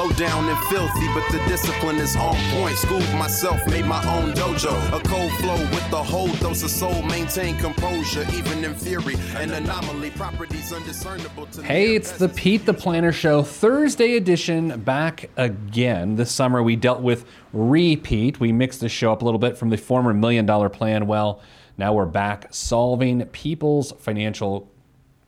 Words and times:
Low 0.00 0.08
down 0.12 0.48
and 0.48 0.58
filthy, 0.70 1.06
but 1.08 1.30
the 1.30 1.36
discipline 1.46 1.96
is 1.96 2.16
on 2.16 2.34
point. 2.52 2.74
Schooled 2.78 3.02
myself, 3.16 3.60
made 3.66 3.84
my 3.84 4.02
own 4.16 4.32
dojo. 4.32 4.72
A 4.98 5.02
cold 5.06 5.30
flow 5.32 5.58
with 5.58 5.90
the 5.90 6.02
whole 6.02 6.32
dose 6.36 6.62
of 6.62 6.70
soul. 6.70 7.02
Maintain 7.02 7.58
composure, 7.58 8.26
even 8.32 8.64
in 8.64 8.74
fury. 8.74 9.16
An 9.36 9.50
anomaly, 9.50 10.08
properties 10.12 10.72
undiscernible 10.72 11.44
to 11.48 11.62
Hey, 11.62 11.96
it's 11.96 12.12
the 12.12 12.30
Pete 12.30 12.64
the 12.64 12.72
Planner 12.72 13.12
Show, 13.12 13.42
Thursday 13.42 14.16
edition, 14.16 14.80
back 14.80 15.28
again. 15.36 16.16
This 16.16 16.32
summer 16.32 16.62
we 16.62 16.76
dealt 16.76 17.02
with 17.02 17.26
repeat. 17.52 18.40
We 18.40 18.52
mixed 18.52 18.80
the 18.80 18.88
show 18.88 19.12
up 19.12 19.20
a 19.20 19.26
little 19.26 19.38
bit 19.38 19.58
from 19.58 19.68
the 19.68 19.76
former 19.76 20.14
Million 20.14 20.46
Dollar 20.46 20.70
Plan. 20.70 21.08
Well, 21.08 21.42
now 21.76 21.92
we're 21.92 22.06
back 22.06 22.46
solving 22.54 23.26
people's 23.26 23.92
financial 23.92 24.69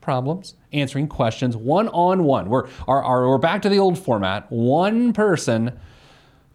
problems, 0.02 0.54
answering 0.72 1.08
questions 1.08 1.56
one 1.56 1.88
on 1.88 2.24
one. 2.24 2.50
We're, 2.50 2.68
we're 2.86 3.38
back 3.38 3.62
to 3.62 3.68
the 3.68 3.78
old 3.78 3.98
format 3.98 4.50
one 4.50 5.12
person 5.12 5.78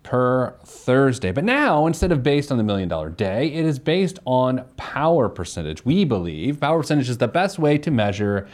per 0.03 0.55
Thursday. 0.63 1.31
But 1.31 1.43
now, 1.43 1.85
instead 1.87 2.11
of 2.11 2.23
based 2.23 2.51
on 2.51 2.57
the 2.57 2.63
million 2.63 2.87
dollar 2.87 3.09
day, 3.09 3.47
it 3.47 3.65
is 3.65 3.79
based 3.79 4.19
on 4.25 4.63
power 4.77 5.27
percentage. 5.27 5.83
We 5.83 6.05
believe 6.05 6.61
power 6.61 6.79
percentage 6.79 7.09
is 7.09 7.17
the 7.17 7.27
best 7.27 7.59
way 7.59 7.77
to 7.79 7.91
measure 7.91 8.47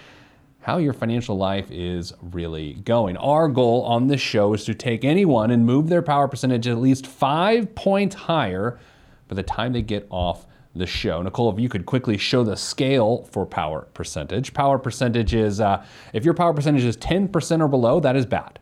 how 0.62 0.78
your 0.78 0.94
financial 0.94 1.38
life 1.38 1.70
is 1.70 2.14
really 2.22 2.76
going. 2.86 3.18
Our 3.18 3.50
goal 3.50 3.84
on 3.84 4.08
this 4.08 4.22
show 4.22 4.54
is 4.54 4.64
to 4.66 4.74
take 4.74 5.04
anyone 5.04 5.52
and 5.52 5.66
move 5.66 5.90
their 5.90 6.02
power 6.02 6.28
percentage 6.28 6.68
at 6.68 6.78
least 6.78 7.06
five 7.06 7.76
points 7.76 8.16
higher 8.16 8.80
by 9.28 9.36
the 9.36 9.44
time 9.44 9.74
they 9.74 9.82
get 9.82 10.08
off 10.10 10.48
the 10.76 10.88
show. 10.88 11.22
Nicole, 11.22 11.52
if 11.52 11.60
you 11.60 11.70
could 11.70 11.86
quickly 11.86 12.18
show 12.18 12.44
the 12.44 12.58
scale 12.58 13.24
for 13.32 13.46
power 13.46 13.88
percentage. 13.94 14.54
Power 14.54 14.80
percentage 14.80 15.34
is, 15.34 15.62
uh, 15.62 15.86
if 16.14 16.26
your 16.26 16.34
power 16.34 16.54
percentage 16.54 16.84
is 16.84 16.98
10% 16.98 17.62
or 17.62 17.68
below, 17.68 18.00
that 18.00 18.16
is 18.16 18.26
bad. 18.26 18.60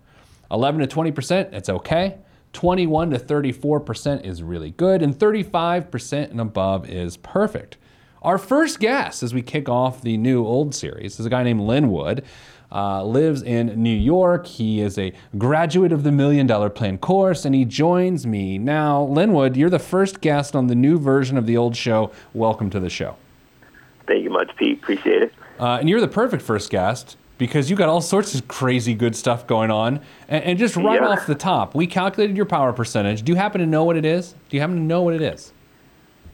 11 0.52 0.88
to 0.88 0.96
20%, 0.96 1.54
it's 1.54 1.70
okay. 1.70 2.18
21 2.54 3.12
to 3.12 3.20
34% 3.20 4.26
is 4.26 4.44
really 4.44 4.72
good. 4.72 5.02
And 5.02 5.18
35% 5.18 6.32
and 6.32 6.42
above 6.42 6.90
is 6.90 7.16
perfect. 7.18 7.78
Our 8.22 8.38
first 8.38 8.80
guest 8.80 9.24
as 9.24 9.34
we 9.34 9.42
kick 9.42 9.70
off 9.70 10.02
the 10.02 10.18
new 10.18 10.46
old 10.46 10.76
series 10.76 11.20
is 11.20 11.26
a 11.26 11.30
guy 11.30 11.44
named 11.44 11.62
Lynwood. 11.62 12.24
Uh, 12.74 13.04
lives 13.04 13.42
in 13.42 13.82
New 13.84 13.94
York. 13.96 14.48
He 14.48 14.80
is 14.80 14.98
a 14.98 15.12
graduate 15.38 15.92
of 15.92 16.04
the 16.04 16.12
Million 16.12 16.48
Dollar 16.48 16.70
Plan 16.70 16.98
course, 16.98 17.44
and 17.44 17.54
he 17.54 17.66
joins 17.66 18.26
me 18.26 18.58
now. 18.58 19.06
Lynwood, 19.12 19.58
you're 19.58 19.70
the 19.70 19.78
first 19.80 20.22
guest 20.22 20.56
on 20.56 20.68
the 20.68 20.76
new 20.76 20.98
version 20.98 21.38
of 21.38 21.46
the 21.46 21.58
old 21.58 21.76
show. 21.76 22.12
Welcome 22.34 22.70
to 22.70 22.80
the 22.80 22.90
show. 22.90 23.18
Thank 24.08 24.24
you 24.24 24.30
much, 24.30 24.52
Pete. 24.56 24.78
Appreciate 24.82 25.22
it. 25.24 25.34
Uh, 25.60 25.78
and 25.82 25.90
you're 25.90 26.00
the 26.00 26.08
perfect 26.08 26.42
first 26.44 26.70
guest 26.70 27.18
because 27.38 27.70
you 27.70 27.76
got 27.76 27.90
all 27.90 28.00
sorts 28.02 28.36
of 28.36 28.48
crazy 28.48 28.94
good 28.94 29.16
stuff 29.18 29.46
going 29.48 29.70
on. 29.70 30.00
And, 30.30 30.44
and 30.46 30.58
just 30.60 30.78
right 30.78 31.02
Yeah. 31.02 31.08
off 31.10 31.28
the 31.28 31.36
top, 31.36 31.76
we 31.76 31.88
calculated 31.88 32.38
your 32.38 32.46
power 32.46 32.72
percentage. 32.72 33.24
Do 33.24 33.34
you 33.34 33.36
happen 33.36 33.60
to 33.60 33.68
know 33.68 33.84
what 33.84 33.98
it 33.98 34.06
is? 34.06 34.34
Do 34.50 34.56
you 34.56 34.62
happen 34.62 34.78
to 34.78 34.82
know 34.82 35.02
what 35.02 35.14
it 35.14 35.22
is? 35.22 35.52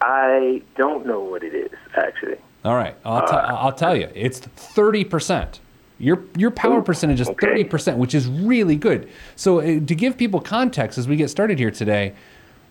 I 0.01 0.61
don't 0.75 1.07
know 1.07 1.19
what 1.21 1.43
it 1.43 1.55
is 1.55 1.71
actually. 1.95 2.35
All 2.63 2.75
right, 2.75 2.95
I'll, 3.03 3.25
t- 3.25 3.33
Uh, 3.33 3.55
I'll 3.55 3.71
tell 3.73 3.95
you. 3.95 4.09
It's 4.13 4.39
30%. 4.41 5.59
Your, 5.99 6.23
your 6.35 6.51
power 6.51 6.79
Ooh, 6.79 6.83
percentage 6.83 7.19
is 7.19 7.29
okay. 7.29 7.63
30%, 7.63 7.97
which 7.97 8.13
is 8.13 8.27
really 8.27 8.75
good. 8.75 9.09
So, 9.35 9.59
uh, 9.59 9.63
to 9.63 9.95
give 9.95 10.17
people 10.17 10.39
context 10.39 10.97
as 10.97 11.07
we 11.07 11.15
get 11.15 11.29
started 11.29 11.57
here 11.57 11.71
today, 11.71 12.13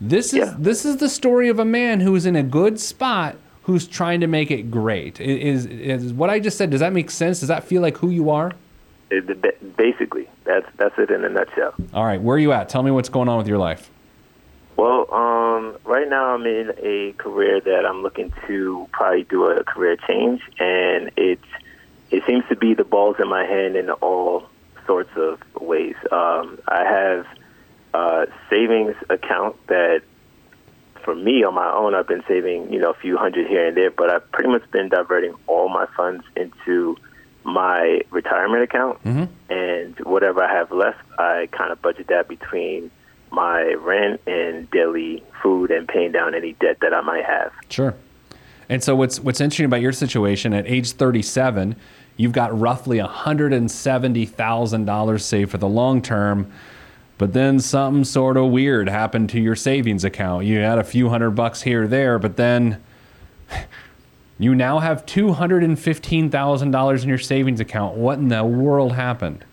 this 0.00 0.32
is, 0.32 0.48
Yeah. 0.48 0.54
this 0.58 0.84
is 0.84 0.98
the 0.98 1.08
story 1.08 1.48
of 1.48 1.58
a 1.58 1.64
man 1.64 2.00
who 2.00 2.14
is 2.14 2.26
in 2.26 2.36
a 2.36 2.42
good 2.42 2.78
spot 2.78 3.36
who's 3.62 3.86
trying 3.88 4.20
to 4.20 4.28
make 4.28 4.50
it 4.52 4.70
great. 4.70 5.20
Is, 5.20 5.66
is 5.66 6.12
what 6.12 6.30
I 6.30 6.38
just 6.38 6.56
said, 6.56 6.70
does 6.70 6.80
that 6.80 6.92
make 6.92 7.10
sense? 7.10 7.40
Does 7.40 7.48
that 7.48 7.64
feel 7.64 7.82
like 7.82 7.96
who 7.96 8.10
you 8.10 8.30
are? 8.30 8.52
It, 9.10 9.76
basically, 9.76 10.28
that's 10.44 10.66
that's 10.76 10.96
it 10.98 11.10
in 11.10 11.24
a 11.24 11.28
nutshell. 11.28 11.74
All 11.94 12.04
right, 12.04 12.20
where 12.20 12.36
are 12.36 12.40
you 12.40 12.52
at? 12.52 12.68
Tell 12.68 12.82
me 12.82 12.90
what's 12.90 13.08
going 13.08 13.28
on 13.28 13.38
with 13.38 13.46
your 13.46 13.58
life. 13.58 13.90
Well, 14.76 15.12
um, 15.14 15.76
right 15.84 16.08
now 16.08 16.34
I'm 16.34 16.44
in 16.44 16.72
a 16.78 17.12
career 17.12 17.60
that 17.60 17.86
I'm 17.86 18.02
looking 18.02 18.32
to 18.46 18.88
probably 18.92 19.22
do 19.24 19.46
a 19.46 19.64
career 19.64 19.96
change, 20.08 20.42
and 20.58 21.10
it's 21.16 21.44
it 22.10 22.22
seems 22.26 22.44
to 22.48 22.56
be 22.56 22.74
the 22.74 22.84
balls 22.84 23.16
in 23.18 23.28
my 23.28 23.44
hand 23.44 23.76
in 23.76 23.90
all 23.90 24.48
sorts 24.86 25.10
of 25.16 25.40
ways. 25.60 25.96
Um, 26.12 26.58
I 26.68 26.84
have 26.84 27.26
a 27.94 28.26
savings 28.48 28.94
account 29.10 29.56
that, 29.66 30.02
for 31.04 31.14
me 31.14 31.44
on 31.44 31.54
my 31.54 31.70
own, 31.72 31.94
I've 31.94 32.08
been 32.08 32.24
saving 32.28 32.72
you 32.72 32.78
know 32.78 32.90
a 32.90 32.94
few 32.94 33.16
hundred 33.16 33.46
here 33.46 33.66
and 33.68 33.76
there, 33.76 33.90
but 33.90 34.10
I've 34.10 34.30
pretty 34.32 34.50
much 34.50 34.68
been 34.70 34.88
diverting 34.88 35.34
all 35.46 35.68
my 35.68 35.86
funds 35.96 36.24
into 36.36 36.96
my 37.44 38.00
retirement 38.10 38.62
account, 38.62 38.98
and 39.48 39.98
whatever 40.00 40.42
I 40.42 40.52
have 40.52 40.72
left, 40.72 40.98
I 41.16 41.48
kind 41.52 41.70
of 41.70 41.80
budget 41.80 42.08
that 42.08 42.28
between 42.28 42.90
my 43.30 43.74
rent 43.74 44.20
and 44.26 44.68
daily 44.70 45.22
food 45.42 45.70
and 45.70 45.86
paying 45.86 46.10
down 46.12 46.34
any 46.34 46.54
debt 46.54 46.78
that 46.80 46.92
I 46.92 47.02
might 47.02 47.24
have. 47.24 47.52
Sure. 47.68 47.94
And 48.68 48.82
so 48.82 48.96
what's 48.96 49.20
what's 49.20 49.40
interesting 49.40 49.66
about 49.66 49.80
your 49.80 49.92
situation 49.92 50.52
at 50.52 50.66
age 50.66 50.92
37, 50.92 51.76
you've 52.16 52.32
got 52.32 52.58
roughly 52.58 52.98
$170,000 52.98 55.20
saved 55.20 55.50
for 55.50 55.58
the 55.58 55.68
long 55.68 56.00
term, 56.02 56.50
but 57.18 57.32
then 57.32 57.58
something 57.60 58.04
sort 58.04 58.36
of 58.36 58.50
weird 58.50 58.88
happened 58.88 59.30
to 59.30 59.40
your 59.40 59.56
savings 59.56 60.04
account. 60.04 60.44
You 60.44 60.58
had 60.58 60.78
a 60.78 60.84
few 60.84 61.08
hundred 61.08 61.30
bucks 61.32 61.62
here 61.62 61.84
or 61.84 61.86
there, 61.86 62.18
but 62.18 62.36
then 62.36 62.82
you 64.38 64.54
now 64.54 64.78
have 64.78 65.06
$215,000 65.06 67.02
in 67.02 67.08
your 67.08 67.18
savings 67.18 67.60
account. 67.60 67.96
What 67.96 68.18
in 68.18 68.28
the 68.28 68.44
world 68.44 68.92
happened? 68.92 69.44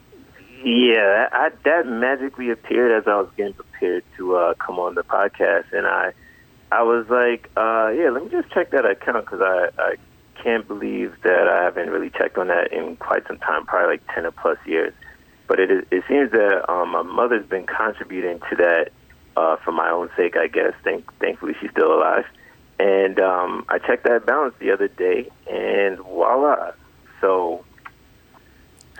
Yeah, 0.64 1.30
I, 1.32 1.52
that 1.66 1.88
magically 1.88 2.50
appeared 2.50 2.98
as 2.98 3.08
I 3.08 3.18
was 3.18 3.30
getting 3.36 3.54
prepared 3.54 4.04
to 4.16 4.38
uh, 4.38 4.54
come 4.54 4.80
on 4.80 4.96
the 4.96 5.04
podcast, 5.04 5.74
and 5.74 5.86
I, 5.86 6.14
I 6.72 6.84
was 6.84 7.06
like, 7.10 7.50
uh, 7.58 7.92
yeah, 7.94 8.10
let 8.10 8.24
me 8.24 8.30
just 8.30 8.50
check 8.52 8.72
that 8.72 8.86
account 8.86 9.26
because 9.26 9.42
I, 9.42 9.68
I 9.78 9.96
can't 10.44 10.68
believe 10.68 11.16
that 11.24 11.48
I 11.48 11.64
haven't 11.64 11.90
really 11.90 12.10
checked 12.10 12.38
on 12.38 12.48
that 12.48 12.72
in 12.72 12.98
quite 12.98 13.26
some 13.28 13.38
time, 13.38 13.66
probably 13.66 13.94
like 13.94 14.14
ten 14.14 14.26
or 14.26 14.32
plus 14.32 14.58
years. 14.66 14.94
But 15.48 15.60
it 15.60 15.72
is, 15.72 15.86
it 15.92 16.04
seems 16.08 16.32
that 16.32 16.70
um, 16.70 16.92
my 16.92 17.02
mother's 17.02 17.46
been 17.46 17.66
contributing 17.66 18.40
to 18.50 18.56
that 18.58 18.92
uh, 19.36 19.58
for 19.58 19.72
my 19.72 19.90
own 19.90 20.10
sake, 20.16 20.36
I 20.38 20.48
guess. 20.48 20.74
Thank, 20.84 21.12
thankfully, 21.20 21.54
she's 21.60 21.72
still 21.72 21.94
alive. 21.94 22.26
And 22.80 23.20
um, 23.20 23.66
I 23.70 23.80
checked 23.80 24.04
that 24.06 24.26
balance 24.26 24.56
the 24.60 24.72
other 24.72 24.88
day, 24.88 25.30
and 25.50 25.98
voila! 25.98 26.72
So 27.22 27.64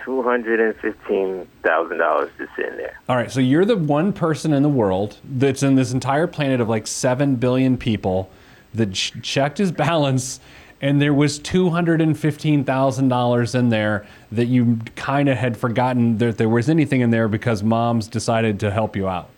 two 0.04 0.22
hundred 0.22 0.60
and 0.60 0.76
fifteen 0.76 1.48
thousand 1.62 1.98
dollars 1.98 2.30
just 2.38 2.54
sitting 2.56 2.76
there. 2.76 2.98
All 3.08 3.16
right, 3.16 3.30
so 3.30 3.40
you're 3.40 3.64
the 3.64 3.76
one 3.76 4.12
person 4.12 4.52
in 4.52 4.62
the 4.62 4.68
world 4.68 5.18
that's 5.24 5.62
in 5.62 5.74
this 5.74 5.92
entire 5.92 6.26
planet 6.26 6.60
of 6.60 6.68
like 6.68 6.86
7 6.86 7.36
billion 7.36 7.76
people 7.76 8.30
that 8.74 8.92
ch- 8.92 9.14
checked 9.22 9.58
his 9.58 9.72
balance 9.86 10.40
and 10.84 11.00
there 11.00 11.14
was 11.14 11.40
$215,000 11.40 13.58
in 13.58 13.68
there 13.70 14.06
that 14.30 14.44
you 14.44 14.78
kind 14.96 15.30
of 15.30 15.38
had 15.38 15.56
forgotten 15.56 16.18
that 16.18 16.36
there 16.36 16.50
was 16.50 16.68
anything 16.68 17.00
in 17.00 17.10
there 17.10 17.26
because 17.26 17.62
moms 17.62 18.06
decided 18.06 18.60
to 18.60 18.70
help 18.70 18.94
you 18.94 19.08
out. 19.08 19.30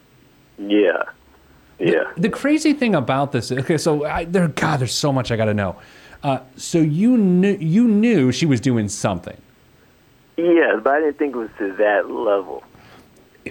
Yeah, 0.58 1.04
yeah. 1.78 2.10
The 2.16 2.30
crazy 2.30 2.72
thing 2.72 2.96
about 2.96 3.30
this, 3.30 3.52
okay, 3.52 3.78
so 3.78 4.04
I, 4.04 4.24
there, 4.24 4.48
God, 4.48 4.80
there's 4.80 4.92
so 4.92 5.12
much 5.12 5.30
I 5.30 5.36
got 5.36 5.44
to 5.44 5.54
know. 5.54 5.76
Uh, 6.24 6.40
so 6.56 6.78
you 6.78 7.16
knew 7.16 7.56
you 7.60 7.86
knew 7.86 8.32
she 8.32 8.46
was 8.46 8.60
doing 8.60 8.88
something, 8.88 9.36
Yeah, 10.36 10.80
but 10.82 10.94
I 10.94 11.00
didn't 11.00 11.18
think 11.18 11.36
it 11.36 11.38
was 11.38 11.50
to 11.58 11.76
that 11.76 12.10
level. 12.10 12.64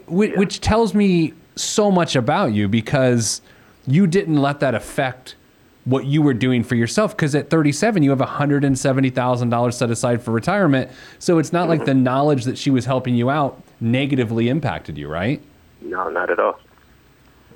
which, 0.07 0.35
which 0.35 0.59
tells 0.59 0.93
me 0.93 1.31
so 1.55 1.89
much 1.89 2.17
about 2.17 2.51
you 2.51 2.67
because 2.67 3.41
you 3.87 4.05
didn't 4.05 4.41
let 4.41 4.59
that 4.59 4.75
affect 4.75 5.37
what 5.85 6.05
you 6.05 6.21
were 6.21 6.33
doing 6.33 6.63
for 6.63 6.75
yourself. 6.75 7.15
Because 7.15 7.33
at 7.35 7.49
37, 7.49 8.03
you 8.03 8.09
have 8.09 8.19
$170,000 8.19 9.73
set 9.73 9.89
aside 9.89 10.21
for 10.21 10.31
retirement. 10.31 10.91
So 11.19 11.39
it's 11.39 11.53
not 11.53 11.69
like 11.69 11.85
the 11.85 11.93
knowledge 11.93 12.43
that 12.45 12.57
she 12.57 12.69
was 12.69 12.85
helping 12.85 13.15
you 13.15 13.29
out 13.29 13.61
negatively 13.79 14.49
impacted 14.49 14.97
you, 14.97 15.07
right? 15.07 15.41
No, 15.81 16.09
not 16.09 16.29
at 16.29 16.39
all. 16.39 16.59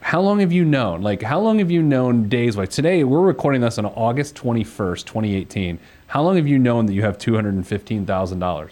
How 0.02 0.22
long 0.22 0.40
have 0.40 0.54
you 0.54 0.64
known? 0.64 1.02
Like, 1.02 1.22
how 1.22 1.40
long 1.40 1.60
have 1.60 1.70
you 1.70 1.81
known 1.81 2.30
days 2.30 2.56
like 2.56 2.70
today? 2.70 3.04
We're 3.04 3.20
recording 3.22 3.62
this 3.62 3.78
on 3.78 3.86
August 3.86 4.36
21st, 4.36 5.06
2018. 5.06 5.78
How 6.08 6.22
long 6.24 6.38
have 6.38 6.48
you 6.48 6.58
known 6.58 6.86
that 6.86 6.94
you 6.94 7.02
have 7.02 7.18
$215,000? 7.18 8.70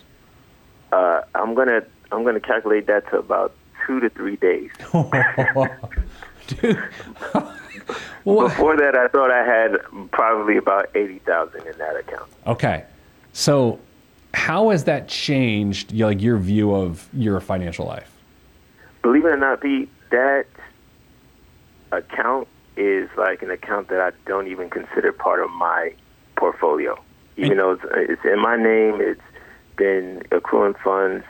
Uh, 0.91 1.21
I'm 1.35 1.53
gonna 1.53 1.83
I'm 2.13 2.23
gonna 2.23 2.39
calculate 2.39 2.87
that 2.87 3.09
to 3.09 3.19
about 3.19 3.53
two 3.85 3.99
to 3.99 4.09
three 4.09 4.37
days. 4.37 4.71
Dude. 6.47 6.81
Well, 8.25 8.49
Before 8.49 8.75
that, 8.77 8.95
I 8.95 9.07
thought 9.07 9.31
I 9.31 9.43
had 9.45 10.11
probably 10.11 10.57
about 10.57 10.89
eighty 10.95 11.19
thousand 11.19 11.65
in 11.67 11.77
that 11.77 11.95
account. 11.95 12.29
okay. 12.45 12.83
So, 13.33 13.79
how 14.33 14.69
has 14.69 14.83
that 14.85 15.07
changed 15.07 15.93
like 15.93 16.21
your 16.21 16.37
view 16.37 16.73
of 16.73 17.07
your 17.13 17.39
financial 17.39 17.85
life? 17.85 18.11
believe 19.03 19.23
it 19.23 19.29
or 19.29 19.37
not, 19.37 19.61
Pete, 19.61 19.89
that 20.11 20.45
account 21.91 22.47
is 22.75 23.09
like 23.17 23.41
an 23.41 23.49
account 23.49 23.87
that 23.87 24.01
I 24.01 24.11
don't 24.25 24.47
even 24.47 24.69
consider 24.69 25.11
part 25.13 25.41
of 25.41 25.49
my 25.51 25.93
portfolio. 26.35 26.99
Even 27.37 27.57
though 27.57 27.71
it's, 27.71 27.83
it's 27.93 28.25
in 28.25 28.41
my 28.41 28.57
name, 28.57 28.99
it's 28.99 29.21
been 29.77 30.23
accruing 30.31 30.73
funds 30.83 31.23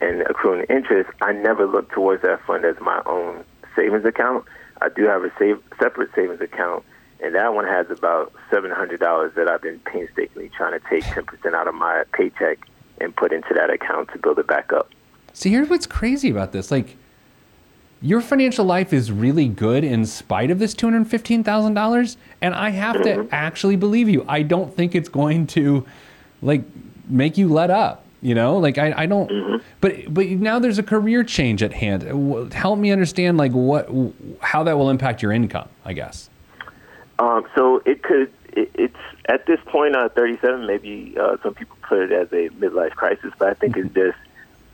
and 0.00 0.22
accruing 0.22 0.64
interest. 0.70 1.10
I 1.20 1.32
never 1.32 1.66
look 1.66 1.90
towards 1.92 2.22
that 2.22 2.40
fund 2.46 2.64
as 2.64 2.76
my 2.80 3.02
own 3.06 3.44
savings 3.76 4.04
account. 4.04 4.44
I 4.80 4.88
do 4.88 5.04
have 5.04 5.24
a 5.24 5.32
save, 5.38 5.62
separate 5.78 6.10
savings 6.14 6.40
account, 6.40 6.84
and 7.20 7.34
that 7.34 7.54
one 7.54 7.66
has 7.66 7.90
about 7.90 8.32
seven 8.50 8.70
hundred 8.70 9.00
dollars 9.00 9.32
that 9.36 9.48
I've 9.48 9.62
been 9.62 9.80
painstakingly 9.80 10.50
trying 10.56 10.78
to 10.78 10.88
take 10.88 11.04
ten 11.04 11.24
percent 11.24 11.54
out 11.54 11.68
of 11.68 11.74
my 11.74 12.04
paycheck 12.12 12.58
and 13.00 13.14
put 13.14 13.32
into 13.32 13.54
that 13.54 13.70
account 13.70 14.10
to 14.12 14.18
build 14.18 14.38
it 14.38 14.46
back 14.46 14.72
up. 14.72 14.90
See, 15.32 15.50
here's 15.50 15.68
what's 15.68 15.86
crazy 15.86 16.30
about 16.30 16.52
this. 16.52 16.70
Like, 16.70 16.96
your 18.00 18.20
financial 18.20 18.64
life 18.64 18.92
is 18.92 19.10
really 19.10 19.48
good 19.48 19.84
in 19.84 20.06
spite 20.06 20.50
of 20.50 20.58
this 20.58 20.74
$215,000. 20.74 22.16
And 22.40 22.54
I 22.54 22.70
have 22.70 22.96
mm-hmm. 22.96 23.28
to 23.28 23.34
actually 23.34 23.76
believe 23.76 24.08
you. 24.08 24.24
I 24.28 24.42
don't 24.42 24.74
think 24.74 24.94
it's 24.94 25.08
going 25.08 25.46
to, 25.48 25.86
like, 26.42 26.62
make 27.08 27.38
you 27.38 27.48
let 27.48 27.70
up. 27.70 28.04
You 28.20 28.34
know, 28.34 28.56
like 28.56 28.78
I, 28.78 28.92
I 28.96 29.06
don't, 29.06 29.30
mm-hmm. 29.30 29.64
but 29.80 30.12
but 30.12 30.26
now 30.26 30.58
there's 30.58 30.78
a 30.78 30.82
career 30.82 31.22
change 31.22 31.62
at 31.62 31.72
hand. 31.72 32.52
Help 32.52 32.78
me 32.78 32.90
understand, 32.90 33.38
like 33.38 33.52
what, 33.52 33.88
how 34.40 34.64
that 34.64 34.76
will 34.76 34.90
impact 34.90 35.22
your 35.22 35.30
income. 35.30 35.68
I 35.84 35.92
guess. 35.92 36.28
Um, 37.18 37.46
so 37.54 37.80
it 37.86 38.02
could. 38.02 38.32
It, 38.52 38.70
it's 38.74 38.96
at 39.28 39.46
this 39.46 39.60
point, 39.66 39.94
uh, 39.94 40.08
37. 40.08 40.66
Maybe 40.66 41.16
uh, 41.20 41.36
some 41.42 41.54
people 41.54 41.76
put 41.82 42.00
it 42.00 42.12
as 42.12 42.32
a 42.32 42.48
midlife 42.56 42.92
crisis, 42.92 43.32
but 43.38 43.48
I 43.48 43.54
think 43.54 43.76
it's 43.76 43.88
mm-hmm. 43.88 44.10
just 44.10 44.18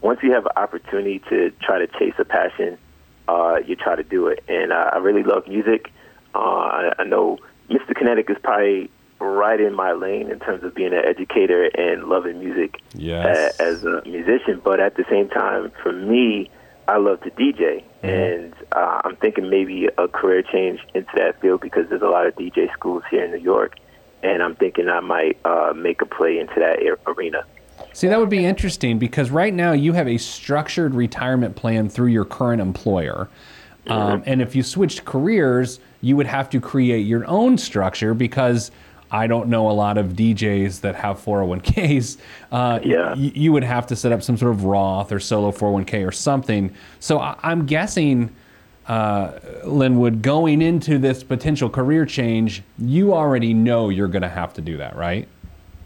once 0.01 0.21
you 0.23 0.33
have 0.33 0.47
an 0.47 0.53
opportunity 0.57 1.19
to 1.31 1.51
try 1.61 1.79
to 1.79 1.87
chase 1.87 2.15
a 2.19 2.25
passion, 2.25 2.79
uh, 3.27 3.59
you 3.67 3.75
try 3.75 3.97
to 3.97 4.03
do 4.03 4.29
it. 4.29 4.45
And 4.49 4.73
uh, 4.73 4.91
I 4.93 4.99
really 4.99 5.23
love 5.23 5.49
music. 5.49 5.91
Uh, 6.35 6.39
I, 6.39 6.93
I 6.99 7.05
know 7.05 7.39
Mr. 7.71 7.95
Kinetic 7.95 8.29
is 8.29 8.37
probably 8.43 8.91
right 9.21 9.61
in 9.61 9.75
my 9.75 9.93
lane 9.93 10.31
in 10.31 10.39
terms 10.41 10.65
of 10.65 10.75
being 10.75 10.93
an 10.93 11.05
educator 11.05 11.65
and 11.75 12.05
loving 12.05 12.39
music 12.39 12.81
yes. 12.95 13.59
as 13.61 13.85
a 13.85 14.03
musician. 14.05 14.61
But 14.63 14.81
at 14.81 14.97
the 14.97 15.05
same 15.09 15.29
time, 15.29 15.73
for 15.83 15.93
me, 15.93 16.51
I 16.87 16.99
love 16.99 17.21
to 17.23 17.31
DJ, 17.31 17.83
mm-hmm. 17.83 18.07
and 18.07 18.55
uh, 18.73 19.01
I'm 19.05 19.17
thinking 19.17 19.49
maybe 19.49 19.89
a 19.97 20.09
career 20.09 20.43
change 20.43 20.81
into 20.95 21.11
that 21.17 21.41
field 21.41 21.61
because 21.61 21.89
there's 21.89 22.03
a 22.03 22.09
lot 22.09 22.27
of 22.27 22.35
DJ 22.37 22.73
schools 22.73 23.03
here 23.11 23.25
in 23.25 23.31
New 23.31 23.39
York, 23.39 23.77
and 24.23 24.43
I'm 24.43 24.55
thinking 24.55 24.89
I 24.89 25.01
might 25.01 25.39
uh, 25.45 25.73
make 25.75 26.03
a 26.03 26.07
play 26.07 26.39
into 26.39 26.55
that 26.57 26.79
arena. 27.07 27.45
See, 27.93 28.09
that 28.09 28.19
would 28.19 28.31
be 28.31 28.45
interesting 28.45 28.99
because 28.99 29.31
right 29.31 29.53
now 29.53 29.73
you 29.73 29.95
have 29.95 30.09
a 30.09 30.19
structured 30.19 30.95
retirement 30.95 31.57
plan 31.57 31.89
through 31.89 32.09
your 32.09 32.25
current 32.25 32.61
employer. 32.61 33.29
Um, 33.87 34.23
and 34.25 34.41
if 34.41 34.57
you 34.57 34.63
switched 34.63 35.05
careers, 35.05 35.79
you 36.01 36.17
would 36.17 36.27
have 36.27 36.49
to 36.51 36.61
create 36.61 37.07
your 37.07 37.27
own 37.27 37.59
structure 37.59 38.15
because 38.15 38.71
I 39.15 39.29
don't 39.29 39.49
know 39.49 39.71
a 39.71 39.73
lot 39.73 39.97
of 39.97 40.15
DJs 40.15 40.81
that 40.81 40.97
have 40.97 41.21
401ks. 41.25 42.17
Uh, 42.51 42.81
yeah. 42.83 43.11
Y- 43.15 43.33
you 43.35 43.53
would 43.53 43.63
have 43.63 43.87
to 43.87 43.97
set 43.97 44.11
up 44.11 44.25
some 44.25 44.37
sort 44.37 44.51
of 44.51 44.65
Roth 44.65 45.13
or 45.13 45.21
solo 45.21 45.53
401k 45.53 46.05
or 46.05 46.11
something. 46.11 46.75
So 46.99 47.19
I- 47.19 47.37
am 47.45 47.65
guessing, 47.65 48.35
uh, 48.89 49.33
Lynwood, 49.65 50.21
going 50.21 50.61
into 50.61 50.99
this 50.99 51.23
potential 51.23 51.71
career 51.71 52.05
change, 52.07 52.65
you 52.77 53.15
already 53.15 53.55
know 53.55 53.89
you're 53.89 54.09
going 54.09 54.23
to 54.23 54.29
have 54.29 54.53
to 54.55 54.61
do 54.61 54.79
that, 54.79 54.97
right? 54.97 55.29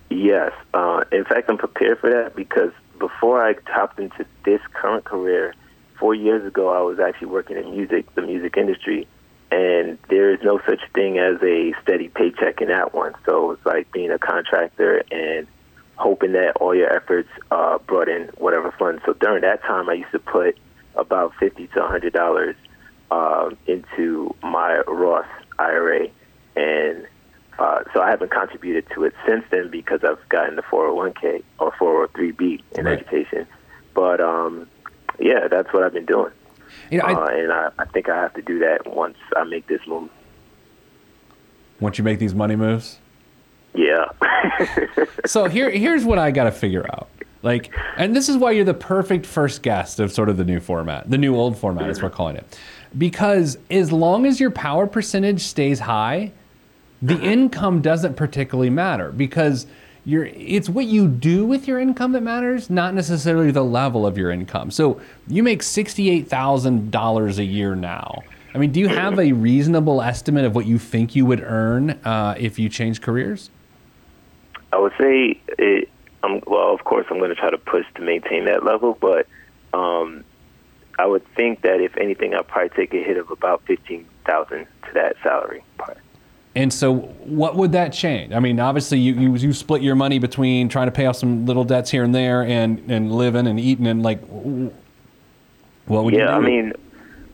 Yes. 0.08 0.52
Uh, 0.72 1.04
in 1.12 1.24
fact, 1.24 1.50
I'm 1.50 1.58
prepared 1.58 1.98
for 1.98 2.08
that 2.08 2.34
because 2.34 2.72
before 2.98 3.46
I 3.46 3.56
hopped 3.66 4.00
into 4.00 4.24
this 4.46 4.60
current 4.72 5.04
career, 5.04 5.54
four 5.98 6.14
years 6.14 6.46
ago, 6.46 6.70
I 6.70 6.81
was 6.81 6.98
actually 6.98 7.28
working 7.28 7.58
in 7.58 7.72
music, 7.72 8.14
the 8.14 8.22
music 8.22 8.56
industry, 8.56 9.06
and 9.50 9.98
there 10.08 10.32
is 10.32 10.40
no 10.42 10.60
such 10.66 10.80
thing 10.94 11.18
as 11.18 11.40
a 11.42 11.72
steady 11.82 12.08
paycheck 12.08 12.60
in 12.60 12.68
that 12.68 12.94
one. 12.94 13.14
So 13.24 13.52
it's 13.52 13.64
like 13.64 13.90
being 13.92 14.10
a 14.10 14.18
contractor 14.18 15.02
and 15.10 15.46
hoping 15.96 16.32
that 16.32 16.56
all 16.56 16.74
your 16.74 16.94
efforts 16.94 17.28
uh, 17.50 17.78
brought 17.78 18.08
in 18.08 18.30
whatever 18.36 18.72
funds. 18.78 19.02
So 19.06 19.14
during 19.14 19.42
that 19.42 19.62
time, 19.62 19.88
I 19.88 19.94
used 19.94 20.12
to 20.12 20.18
put 20.18 20.58
about 20.94 21.32
fifty 21.38 21.66
to 21.68 21.84
a 21.84 21.88
hundred 21.88 22.12
dollars 22.12 22.56
uh, 23.10 23.50
into 23.66 24.34
my 24.42 24.82
Roth 24.86 25.26
IRA, 25.58 26.08
and 26.56 27.06
uh, 27.58 27.82
so 27.92 28.00
I 28.00 28.10
haven't 28.10 28.30
contributed 28.30 28.86
to 28.94 29.04
it 29.04 29.14
since 29.26 29.44
then 29.50 29.70
because 29.70 30.00
I've 30.04 30.26
gotten 30.28 30.56
the 30.56 30.62
401k 30.62 31.42
or 31.58 31.72
403b 31.72 32.62
in 32.78 32.84
right. 32.84 32.98
education. 32.98 33.46
But 33.94 34.20
um, 34.20 34.68
yeah, 35.18 35.48
that's 35.50 35.72
what 35.72 35.82
I've 35.82 35.92
been 35.92 36.06
doing. 36.06 36.32
You 36.91 36.99
know, 36.99 37.05
I, 37.05 37.12
uh, 37.12 37.26
and 37.26 37.53
I, 37.53 37.70
I 37.79 37.85
think 37.87 38.09
I 38.09 38.17
have 38.17 38.35
to 38.35 38.43
do 38.43 38.59
that 38.61 38.87
once 38.87 39.17
I 39.37 39.44
make 39.44 39.67
this 39.67 39.81
move. 39.87 40.11
Once 41.81 41.99
you 41.99 42.05
make 42.05 42.19
these 42.19 42.35
money 42.35 42.56
moves? 42.56 42.99
Yeah. 43.75 44.06
so 45.26 45.44
here, 45.44 45.70
here's 45.70 46.05
what 46.05 46.19
I 46.19 46.31
got 46.31 46.44
to 46.44 46.53
figure 46.53 46.87
out. 46.93 47.09
Like, 47.43 47.73
and 47.97 48.17
this 48.17 48.29
is 48.29 48.37
why 48.37 48.50
you're 48.50 48.65
the 48.65 48.75
perfect 48.75 49.25
first 49.25 49.62
guest 49.62 50.00
of 50.00 50.11
sort 50.11 50.29
of 50.29 50.37
the 50.37 50.44
new 50.44 50.59
format, 50.59 51.09
the 51.09 51.19
new 51.19 51.37
old 51.37 51.56
format, 51.56 51.82
mm-hmm. 51.82 51.91
as 51.91 52.03
we're 52.03 52.11
calling 52.11 52.37
it. 52.37 52.59
Because 52.97 53.59
as 53.70 53.93
long 53.93 54.26
as 54.26 54.41
your 54.41 54.50
power 54.50 54.87
percentage 54.87 55.43
stays 55.43 55.79
high, 55.79 56.32
the 57.00 57.20
income 57.20 57.81
doesn't 57.81 58.15
particularly 58.15 58.70
matter 58.70 59.12
because 59.12 59.67
you're, 60.08 60.25
it's 60.25 60.70
what 60.70 60.87
you 60.87 61.06
do 61.06 61.44
with 61.44 61.69
your 61.69 61.78
income 61.78 62.12
that 62.12 62.22
matters, 62.22 62.70
not 62.70 62.94
necessarily 62.94 63.50
the 63.50 63.62
level 63.62 64.06
of 64.06 64.16
your 64.16 64.31
income. 64.31 64.70
So 64.70 65.02
you 65.26 65.43
make 65.43 65.60
$68,000 65.60 67.38
a 67.38 67.44
year 67.44 67.76
now. 67.76 68.22
I 68.55 68.58
mean, 68.58 68.72
do 68.72 68.81
you 68.81 68.88
have 68.88 69.19
a 69.19 69.32
reasonable 69.32 70.00
estimate 70.00 70.46
of 70.46 70.55
what 70.55 70.64
you 70.64 70.78
think 70.78 71.14
you 71.14 71.26
would 71.26 71.43
earn 71.43 71.90
uh, 71.90 72.37
if 72.38 72.58
you 72.58 72.70
change 72.70 73.02
careers? 73.02 73.50
I 74.72 74.78
would 74.78 74.94
say, 74.99 75.38
it, 75.58 75.90
um, 76.22 76.40
well, 76.46 76.72
of 76.72 76.84
course, 76.84 77.05
I'm 77.10 77.19
going 77.19 77.28
to 77.28 77.37
try 77.37 77.50
to 77.50 77.58
push 77.58 77.84
to 77.96 78.00
maintain 78.00 78.46
that 78.46 78.64
level, 78.64 78.96
but 78.99 79.26
um, 79.75 80.25
I 80.99 81.05
would 81.05 81.26
think 81.34 81.60
that 81.62 81.82
if 81.82 81.99
anything, 81.99 82.32
I'd 82.32 82.49
probably 82.49 82.70
take 82.70 82.94
a 82.94 83.05
hit 83.05 83.19
of 83.19 83.31
about 83.31 83.62
15000 83.66 84.58
to 84.58 84.66
that 84.94 85.16
salary 85.22 85.62
part. 85.76 85.99
And 86.58 86.72
so, 86.72 86.96
what 87.22 87.55
would 87.55 87.70
that 87.70 87.93
change? 87.93 88.32
I 88.32 88.40
mean, 88.40 88.58
obviously, 88.58 88.99
you, 88.99 89.14
you, 89.14 89.37
you 89.37 89.52
split 89.52 89.81
your 89.81 89.94
money 89.94 90.19
between 90.19 90.69
trying 90.69 90.88
to 90.88 90.90
pay 90.90 91.06
off 91.06 91.14
some 91.14 91.46
little 91.46 91.62
debts 91.62 91.88
here 91.88 92.02
and 92.02 92.12
there, 92.12 92.43
and 92.43 92.81
and 92.90 93.12
living 93.12 93.46
and 93.46 93.60
eating 93.60 93.87
and 93.87 94.02
like, 94.02 94.20
what 94.26 94.72
would 96.05 96.14
yeah, 96.14 96.19
you 96.19 96.26
do? 96.26 96.32
Yeah, 96.32 96.37
I 96.37 96.40
mean, 96.40 96.72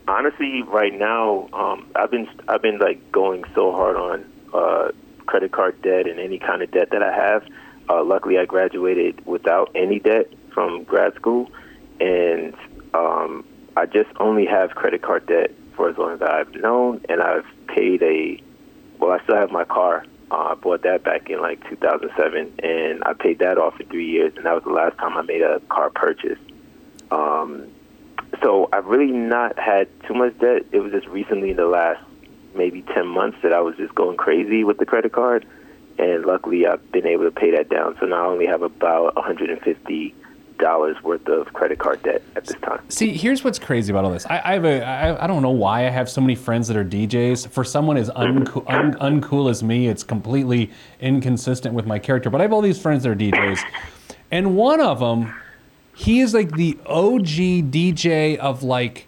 honestly, 0.06 0.60
right 0.64 0.92
now, 0.92 1.48
um, 1.54 1.86
I've 1.96 2.10
been 2.10 2.28
I've 2.48 2.60
been 2.60 2.76
like 2.76 3.12
going 3.12 3.44
so 3.54 3.72
hard 3.72 3.96
on 3.96 4.30
uh, 4.52 4.90
credit 5.24 5.52
card 5.52 5.80
debt 5.80 6.06
and 6.06 6.20
any 6.20 6.38
kind 6.38 6.60
of 6.60 6.70
debt 6.70 6.90
that 6.90 7.02
I 7.02 7.10
have. 7.10 7.46
Uh, 7.88 8.04
luckily, 8.04 8.36
I 8.38 8.44
graduated 8.44 9.24
without 9.24 9.70
any 9.74 10.00
debt 10.00 10.30
from 10.52 10.84
grad 10.84 11.14
school, 11.14 11.50
and 11.98 12.52
um, 12.92 13.42
I 13.74 13.86
just 13.86 14.10
only 14.20 14.44
have 14.44 14.72
credit 14.74 15.00
card 15.00 15.24
debt 15.24 15.50
for 15.76 15.88
as 15.88 15.96
long 15.96 16.12
as 16.12 16.20
I've 16.20 16.54
known, 16.56 17.02
and 17.08 17.22
I've 17.22 17.46
paid 17.68 18.02
a 18.02 18.38
well, 18.98 19.12
I 19.12 19.22
still 19.24 19.36
have 19.36 19.50
my 19.50 19.64
car. 19.64 20.04
Uh, 20.30 20.36
I 20.36 20.54
bought 20.54 20.82
that 20.82 21.04
back 21.04 21.28
in 21.30 21.40
like 21.40 21.68
2007, 21.68 22.54
and 22.62 23.02
I 23.04 23.12
paid 23.12 23.38
that 23.40 23.58
off 23.58 23.76
for 23.76 23.84
three 23.84 24.06
years, 24.06 24.32
and 24.36 24.46
that 24.46 24.54
was 24.54 24.64
the 24.64 24.70
last 24.70 24.96
time 24.98 25.16
I 25.16 25.22
made 25.22 25.42
a 25.42 25.60
car 25.68 25.90
purchase. 25.90 26.38
Um, 27.10 27.66
so 28.42 28.68
I've 28.72 28.86
really 28.86 29.12
not 29.12 29.58
had 29.58 29.88
too 30.06 30.14
much 30.14 30.38
debt. 30.38 30.64
It 30.72 30.80
was 30.80 30.92
just 30.92 31.06
recently 31.08 31.50
in 31.50 31.56
the 31.56 31.66
last 31.66 32.02
maybe 32.54 32.82
10 32.82 33.06
months 33.06 33.38
that 33.42 33.52
I 33.52 33.60
was 33.60 33.76
just 33.76 33.94
going 33.94 34.16
crazy 34.16 34.64
with 34.64 34.78
the 34.78 34.86
credit 34.86 35.12
card, 35.12 35.46
and 35.98 36.24
luckily 36.24 36.66
I've 36.66 36.90
been 36.90 37.06
able 37.06 37.24
to 37.24 37.30
pay 37.30 37.50
that 37.52 37.68
down. 37.68 37.96
So 38.00 38.06
now 38.06 38.24
I 38.24 38.32
only 38.32 38.46
have 38.46 38.62
about 38.62 39.14
150 39.16 40.14
dollars 40.64 40.96
worth 41.02 41.28
of 41.28 41.52
credit 41.52 41.78
card 41.78 42.02
debt 42.02 42.22
at 42.36 42.46
this 42.46 42.56
time. 42.62 42.80
See, 42.88 43.10
here's 43.14 43.44
what's 43.44 43.58
crazy 43.58 43.92
about 43.92 44.06
all 44.06 44.12
this. 44.12 44.24
I, 44.24 44.40
I 44.42 44.52
have 44.54 44.64
a 44.64 44.82
I, 44.82 45.24
I 45.24 45.26
don't 45.26 45.42
know 45.42 45.50
why 45.50 45.86
I 45.86 45.90
have 45.90 46.08
so 46.08 46.22
many 46.22 46.34
friends 46.34 46.68
that 46.68 46.76
are 46.76 46.84
DJs. 46.84 47.48
For 47.48 47.64
someone 47.64 47.98
as 47.98 48.08
uncool, 48.08 48.64
un, 48.66 48.94
uncool 48.94 49.50
as 49.50 49.62
me, 49.62 49.88
it's 49.88 50.02
completely 50.02 50.70
inconsistent 51.00 51.74
with 51.74 51.84
my 51.86 51.98
character. 51.98 52.30
But 52.30 52.40
I 52.40 52.44
have 52.44 52.52
all 52.54 52.62
these 52.62 52.80
friends 52.80 53.02
that 53.02 53.10
are 53.10 53.14
DJs, 53.14 53.60
and 54.30 54.56
one 54.56 54.80
of 54.80 55.00
them, 55.00 55.34
he 55.94 56.20
is 56.20 56.32
like 56.32 56.52
the 56.52 56.78
OG 56.86 57.70
DJ 57.70 58.38
of 58.38 58.62
like. 58.62 59.06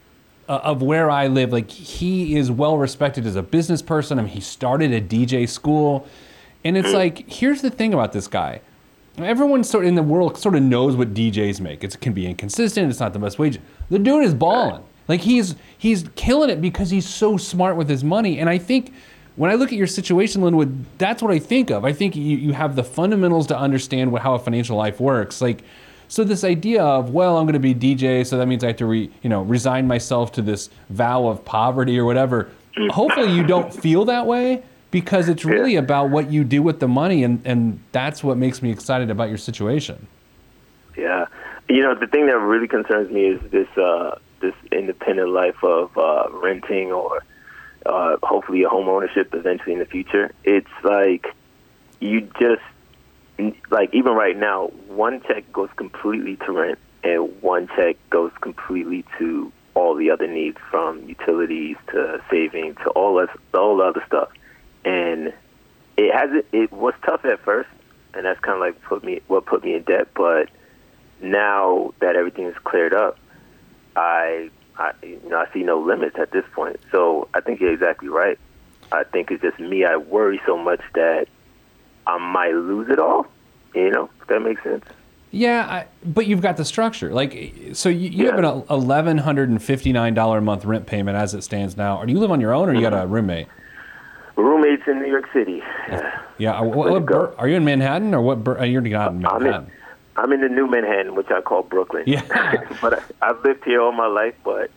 Uh, 0.49 0.61
of 0.63 0.81
where 0.81 1.11
I 1.11 1.27
live, 1.27 1.53
like 1.53 1.69
he 1.69 2.37
is 2.37 2.53
well 2.53 2.79
respected 2.79 3.27
as 3.27 3.35
a 3.35 3.43
business 3.43 3.83
person. 3.83 4.21
I 4.21 4.23
mean, 4.23 4.31
he 4.31 4.41
started 4.41 4.93
a 4.93 5.01
DJ 5.01 5.49
school, 5.49 6.07
and 6.63 6.77
it's 6.77 6.93
like, 6.93 7.29
here's 7.29 7.63
the 7.63 7.71
thing 7.71 7.93
about 7.93 8.13
this 8.13 8.29
guy 8.29 8.61
Everyone 9.19 9.65
sort 9.65 9.85
of 9.85 9.89
in 9.89 9.95
the 9.95 10.03
world 10.03 10.37
sort 10.37 10.55
of 10.55 10.63
knows 10.63 10.95
what 10.95 11.15
DJs 11.15 11.61
make. 11.61 11.83
It 11.83 11.99
can 12.01 12.13
be 12.13 12.27
inconsistent. 12.27 12.91
It's 12.91 13.01
not 13.01 13.13
the 13.13 13.19
best 13.19 13.39
wage. 13.39 13.59
The 13.89 13.99
dude 13.99 14.25
is 14.25 14.35
balling. 14.35 14.85
Like 15.09 15.21
he's 15.21 15.55
he's 15.79 16.09
killing 16.17 16.51
it 16.51 16.61
because 16.61 16.91
he's 16.91 17.09
so 17.09 17.37
smart 17.37 17.77
with 17.77 17.89
his 17.89 18.05
money. 18.05 18.39
And 18.41 18.51
I 18.51 18.59
think 18.59 18.93
when 19.37 19.51
I 19.51 19.55
look 19.55 19.71
at 19.71 19.79
your 19.79 19.87
situation, 19.87 20.43
Lynwood, 20.43 20.85
that's 20.99 21.23
what 21.23 21.31
I 21.33 21.39
think 21.39 21.71
of. 21.71 21.85
I 21.85 21.93
think 21.93 22.17
you, 22.17 22.23
you 22.23 22.53
have 22.53 22.77
the 22.77 22.85
fundamentals 22.85 23.47
to 23.49 23.59
understand 23.59 24.11
what, 24.13 24.23
how 24.23 24.35
a 24.35 24.39
financial 24.39 24.77
life 24.77 25.01
works. 25.01 25.41
Like 25.41 25.63
So 26.09 26.25
this 26.25 26.45
idea 26.45 26.83
of 26.83 27.11
well, 27.11 27.39
I'm 27.39 27.47
going 27.47 27.55
to 27.55 27.59
be 27.59 27.75
DJ, 27.75 28.27
so 28.27 28.37
that 28.37 28.47
means 28.47 28.65
I 28.65 28.69
have 28.69 28.77
to 28.77 28.87
re, 28.87 29.11
you 29.23 29.31
know 29.31 29.43
resign 29.43 29.87
myself 29.87 30.33
to 30.33 30.43
this 30.43 30.69
vow 30.91 31.27
of 31.27 31.45
poverty 31.45 31.99
or 31.99 32.05
whatever. 32.05 32.51
Hopefully, 32.91 33.33
you 33.33 33.47
don't 33.47 33.73
feel 33.73 34.05
that 34.07 34.27
way 34.27 34.63
because 34.97 35.29
it's 35.29 35.45
really 35.45 35.75
Yeah. 35.75 35.81
about 35.81 36.09
what 36.09 36.31
you 36.33 36.43
do 36.43 36.63
with 36.63 36.81
the 36.81 36.89
money, 36.89 37.23
and 37.23 37.43
and 37.45 37.81
that's 37.93 38.25
what 38.25 38.39
makes 38.39 38.63
me 38.63 38.71
excited 38.71 39.11
about 39.11 39.29
your 39.29 39.37
situation. 39.37 40.07
Yeah, 40.97 41.27
you 41.69 41.83
know 41.83 41.95
the 41.95 42.07
thing 42.07 42.25
that 42.29 42.39
really 42.39 42.67
concerns 42.67 43.11
me 43.11 43.27
is 43.27 43.39
this 43.51 43.69
uh, 43.77 44.19
this 44.41 44.55
independent 44.73 45.29
life 45.29 45.63
of 45.63 45.85
uh, 45.99 46.29
renting 46.33 46.93
or 46.93 47.23
uh, 47.85 48.17
hopefully 48.23 48.63
a 48.63 48.71
home 48.71 48.89
ownership 48.89 49.35
eventually 49.35 49.75
in 49.75 49.81
the 49.81 49.91
future. 49.97 50.33
It's 50.45 50.77
like 50.83 51.27
you 52.01 52.23
just 52.41 52.63
like 53.71 53.91
even 53.93 54.13
right 54.15 54.39
now, 54.51 54.69
one 54.89 55.21
check 55.29 55.45
goes 55.53 55.69
completely 55.77 56.37
to 56.47 56.53
rent, 56.53 56.79
and 57.05 57.43
one 57.43 57.69
check 57.77 57.97
goes 58.09 58.33
completely 58.41 59.05
to 59.19 59.53
all 59.75 59.95
the 59.95 60.11
other 60.11 60.27
needs, 60.27 60.57
from 60.71 61.07
utilities 61.07 61.77
to 61.93 62.19
saving 62.31 62.77
to 62.77 62.89
all 62.93 63.17
this 63.17 63.29
all 63.53 63.77
the 63.77 63.85
other 63.85 64.03
stuff. 64.07 64.31
And 64.87 65.35
it 65.97 66.15
has 66.15 66.31
it, 66.53 66.73
was 66.73 66.95
tough 67.05 67.25
at 67.25 67.41
first, 67.41 67.69
and 68.15 68.25
that's 68.25 68.39
kind 68.41 68.55
of 68.55 68.61
like 68.61 68.81
put 68.83 69.03
me 69.05 69.21
what 69.27 69.45
put 69.45 69.65
me 69.65 69.75
in 69.75 69.83
debt. 69.83 70.09
But 70.15 70.49
now 71.21 71.93
that 72.01 72.15
everything 72.17 72.47
is 72.47 72.57
cleared 72.65 72.95
up, 72.95 73.19
I, 73.97 74.51
I 74.79 74.93
you 75.03 75.21
know 75.29 75.39
I 75.39 75.53
see 75.53 75.63
no 75.65 75.81
limits 75.81 76.17
at 76.19 76.31
this 76.31 76.45
point. 76.55 76.79
So 76.93 77.29
I 77.35 77.41
think 77.41 77.61
you're 77.61 77.73
exactly 77.73 78.09
right. 78.09 78.39
I 78.93 79.03
think 79.05 79.33
it's 79.33 79.43
just 79.43 79.59
me. 79.59 79.85
I 79.85 79.97
worry 79.97 80.41
so 80.47 80.57
much 80.57 80.81
that 80.95 81.27
I 82.07 82.19
might 82.19 82.55
lose 82.55 82.89
it 82.89 83.01
all. 83.01 83.27
You 83.75 83.91
know, 83.91 84.09
if 84.21 84.29
that 84.29 84.41
makes 84.41 84.63
sense. 84.63 84.85
Yeah, 85.33 85.67
I, 85.69 85.87
but 86.05 86.27
you've 86.29 86.41
got 86.41 86.57
the 86.57 86.65
structure. 86.65 87.13
Like, 87.13 87.53
so 87.73 87.89
you, 87.89 88.09
you 88.09 88.27
have 88.31 88.39
Yeah. 88.41 88.53
an 88.55 88.63
eleven 88.71 89.19
hundred 89.19 89.51
and 89.51 89.61
fifty 89.61 89.93
nine 89.93 90.15
dollar 90.15 90.39
a 90.39 90.43
month 90.43 90.65
rent 90.65 90.87
payment 90.87 91.17
as 91.17 91.35
it 91.35 91.43
stands 91.43 91.77
now. 91.77 91.99
Or 91.99 92.07
do 92.07 92.13
you 92.13 92.21
live 92.21 92.31
on 92.31 92.41
your 92.41 92.55
own, 92.55 92.69
or 92.69 92.75
you 92.75 92.81
got 92.81 92.95
a 92.95 93.07
roommate? 93.07 93.49
Roommates 94.37 94.83
in 94.87 95.01
New 95.01 95.09
York 95.09 95.29
City. 95.33 95.63
Yeah. 96.39 96.61
What, 96.61 96.91
what 96.91 97.07
bur- 97.07 97.35
are 97.39 97.49
you 97.49 97.57
in 97.57 97.65
Manhattan 97.65 98.15
or 98.15 98.21
what? 98.21 98.45
Bur- 98.45 98.59
uh, 98.61 98.65
you're 98.65 98.83
not 98.83 99.13
in 99.13 99.25
I'm 99.27 99.43
Manhattan. 99.43 99.67
in, 99.67 99.73
I'm 100.17 100.33
in 100.33 100.41
the 100.43 100.49
New 100.49 100.67
Manhattan, 100.67 101.15
which 101.15 101.31
I 101.31 101.41
call 101.41 101.63
Brooklyn. 101.63 102.05
Yeah. 102.07 102.23
but 102.83 103.03
I, 103.23 103.31
I've 103.31 103.43
lived 103.45 103.65
here 103.65 103.81
all 103.81 103.93
my 103.93 104.07
life, 104.07 104.35
but 104.45 104.71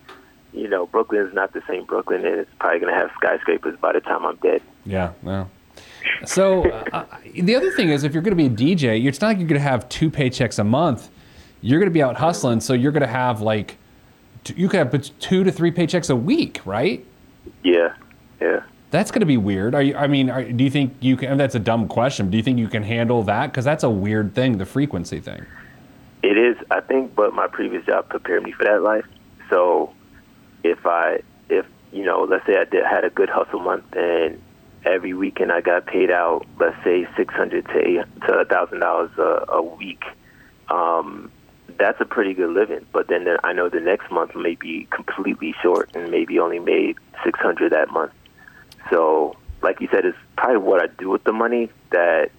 you 0.53 0.67
know, 0.67 0.87
Brooklyn 0.87 1.25
is 1.27 1.33
not 1.33 1.53
the 1.53 1.61
same 1.67 1.85
Brooklyn, 1.85 2.25
and 2.25 2.39
it's 2.39 2.49
probably 2.59 2.79
going 2.79 2.93
to 2.93 2.99
have 2.99 3.11
skyscrapers 3.17 3.77
by 3.79 3.93
the 3.93 3.99
time 4.01 4.25
I'm 4.25 4.37
dead. 4.37 4.61
Yeah. 4.85 5.13
No. 5.21 5.49
So 6.25 6.67
uh, 6.69 7.05
the 7.33 7.55
other 7.55 7.71
thing 7.71 7.89
is, 7.89 8.03
if 8.03 8.13
you're 8.13 8.23
going 8.23 8.35
to 8.35 8.49
be 8.49 8.63
a 8.71 8.75
DJ, 8.75 9.05
it's 9.05 9.21
not 9.21 9.27
like 9.27 9.37
you're 9.37 9.47
going 9.47 9.61
to 9.61 9.67
have 9.67 9.87
two 9.89 10.09
paychecks 10.09 10.57
a 10.59 10.63
month. 10.63 11.09
You're 11.61 11.79
going 11.79 11.89
to 11.89 11.93
be 11.93 12.01
out 12.01 12.17
hustling, 12.17 12.61
so 12.61 12.73
you're 12.73 12.91
going 12.91 13.01
to 13.01 13.07
have 13.07 13.41
like, 13.41 13.77
t- 14.43 14.53
you 14.57 14.69
could 14.69 14.77
have 14.77 15.19
two 15.19 15.43
to 15.43 15.51
three 15.51 15.71
paychecks 15.71 16.09
a 16.09 16.15
week, 16.15 16.61
right? 16.65 17.05
Yeah, 17.63 17.93
yeah. 18.41 18.61
That's 18.91 19.11
going 19.11 19.19
to 19.19 19.27
be 19.27 19.37
weird. 19.37 19.75
Are 19.75 19.81
you? 19.81 19.95
I 19.95 20.07
mean, 20.07 20.29
are, 20.29 20.43
do 20.43 20.63
you 20.63 20.69
think 20.71 20.95
you 20.99 21.15
can? 21.15 21.37
That's 21.37 21.55
a 21.55 21.59
dumb 21.59 21.87
question. 21.87 22.31
Do 22.31 22.37
you 22.37 22.43
think 22.43 22.57
you 22.57 22.67
can 22.67 22.83
handle 22.83 23.21
that? 23.23 23.47
Because 23.47 23.65
that's 23.65 23.83
a 23.83 23.89
weird 23.89 24.33
thing, 24.33 24.57
the 24.57 24.65
frequency 24.65 25.19
thing. 25.19 25.45
It 26.23 26.37
is, 26.37 26.57
I 26.71 26.81
think, 26.81 27.15
but 27.15 27.33
my 27.33 27.47
previous 27.47 27.85
job 27.85 28.09
prepared 28.09 28.43
me 28.43 28.51
for 28.51 28.65
that 28.65 28.81
life. 28.81 29.05
So 29.49 29.93
if 30.63 30.85
I, 30.85 31.21
if 31.49 31.65
you 31.91 32.03
know, 32.03 32.23
let's 32.23 32.45
say 32.45 32.57
I 32.57 32.65
did 32.65 32.83
had 32.83 33.03
a 33.03 33.09
good 33.09 33.29
hustle 33.29 33.59
month 33.59 33.85
and 33.95 34.41
every 34.85 35.13
weekend 35.13 35.51
I 35.51 35.61
got 35.61 35.85
paid 35.85 36.09
out, 36.09 36.45
let's 36.59 36.83
say 36.83 37.07
six 37.15 37.33
hundred 37.33 37.67
to 37.67 38.05
to 38.27 38.33
a 38.33 38.45
thousand 38.45 38.79
dollars 38.79 39.11
a 39.17 39.61
week. 39.61 40.03
Um, 40.69 41.31
that's 41.77 42.01
a 42.01 42.05
pretty 42.05 42.33
good 42.33 42.49
living. 42.49 42.85
But 42.91 43.07
then 43.07 43.25
the, 43.25 43.39
I 43.43 43.53
know 43.53 43.69
the 43.69 43.79
next 43.79 44.11
month 44.11 44.35
may 44.35 44.55
be 44.55 44.87
completely 44.89 45.53
short 45.61 45.91
and 45.93 46.09
maybe 46.09 46.39
only 46.39 46.59
made 46.59 46.97
six 47.23 47.39
hundred 47.39 47.71
that 47.71 47.91
month. 47.91 48.11
So, 48.89 49.35
like 49.61 49.81
you 49.81 49.87
said, 49.91 50.05
it's 50.05 50.17
probably 50.37 50.57
what 50.57 50.81
I 50.81 50.87
do 50.87 51.09
with 51.09 51.23
the 51.23 51.33
money 51.33 51.69
that 51.91 52.31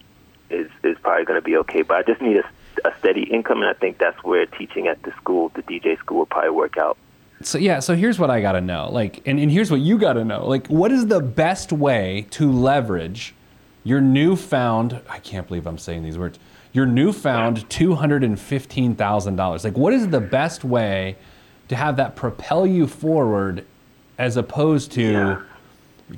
is 0.49 0.71
is 0.83 0.97
probably 1.03 1.25
going 1.25 1.39
to 1.39 1.45
be 1.45 1.57
okay. 1.59 1.83
But 1.83 1.99
I 1.99 2.03
just 2.03 2.21
need 2.21 2.37
a, 2.37 2.89
a 2.89 2.93
steady 2.99 3.23
income, 3.25 3.61
and 3.63 3.71
I 3.71 3.75
think 3.75 3.99
that's 3.99 4.23
where 4.25 4.47
teaching 4.47 4.89
at 4.89 5.03
the 5.03 5.13
school, 5.13 5.51
the 5.55 5.63
DJ 5.63 5.99
school, 5.99 6.19
will 6.19 6.27
probably 6.27 6.51
work 6.51 6.77
out. 6.77 6.97
So 7.43 7.59
yeah, 7.59 7.81
so 7.81 7.95
here's 7.95 8.19
what 8.19 8.31
I 8.31 8.41
got 8.43 8.53
to 8.53 8.61
know. 8.61 8.91
Like, 8.93 9.27
and, 9.27 9.39
and 9.41 9.51
here's 9.51 9.71
what 9.71 9.81
you 9.81 9.97
got 9.99 10.15
to 10.15 10.25
know. 10.25 10.47
Like, 10.47 10.67
what 10.67 10.93
is 10.93 11.07
the 11.07 11.21
best 11.21 11.73
way 11.73 12.27
to 12.33 12.51
leverage 12.53 13.35
your 13.83 14.01
newfound? 14.01 15.01
I 15.09 15.19
can't 15.21 15.47
believe 15.49 15.67
I'm 15.67 15.79
saying 15.79 16.03
these 16.03 16.19
words. 16.19 16.39
Your 16.73 16.87
newfound 16.87 17.69
two 17.71 17.95
hundred 17.95 18.25
and 18.25 18.39
fifteen 18.39 18.95
thousand 18.95 19.37
dollars. 19.37 19.65
Like, 19.65 19.77
what 19.77 19.93
is 19.93 20.09
the 20.09 20.21
best 20.21 20.65
way 20.65 21.17
to 21.69 21.77
have 21.77 21.97
that 21.97 22.15
propel 22.17 22.67
you 22.67 22.87
forward, 22.87 23.65
as 24.19 24.37
opposed 24.37 24.93
to 24.93 25.03
Yeah. 25.03 25.43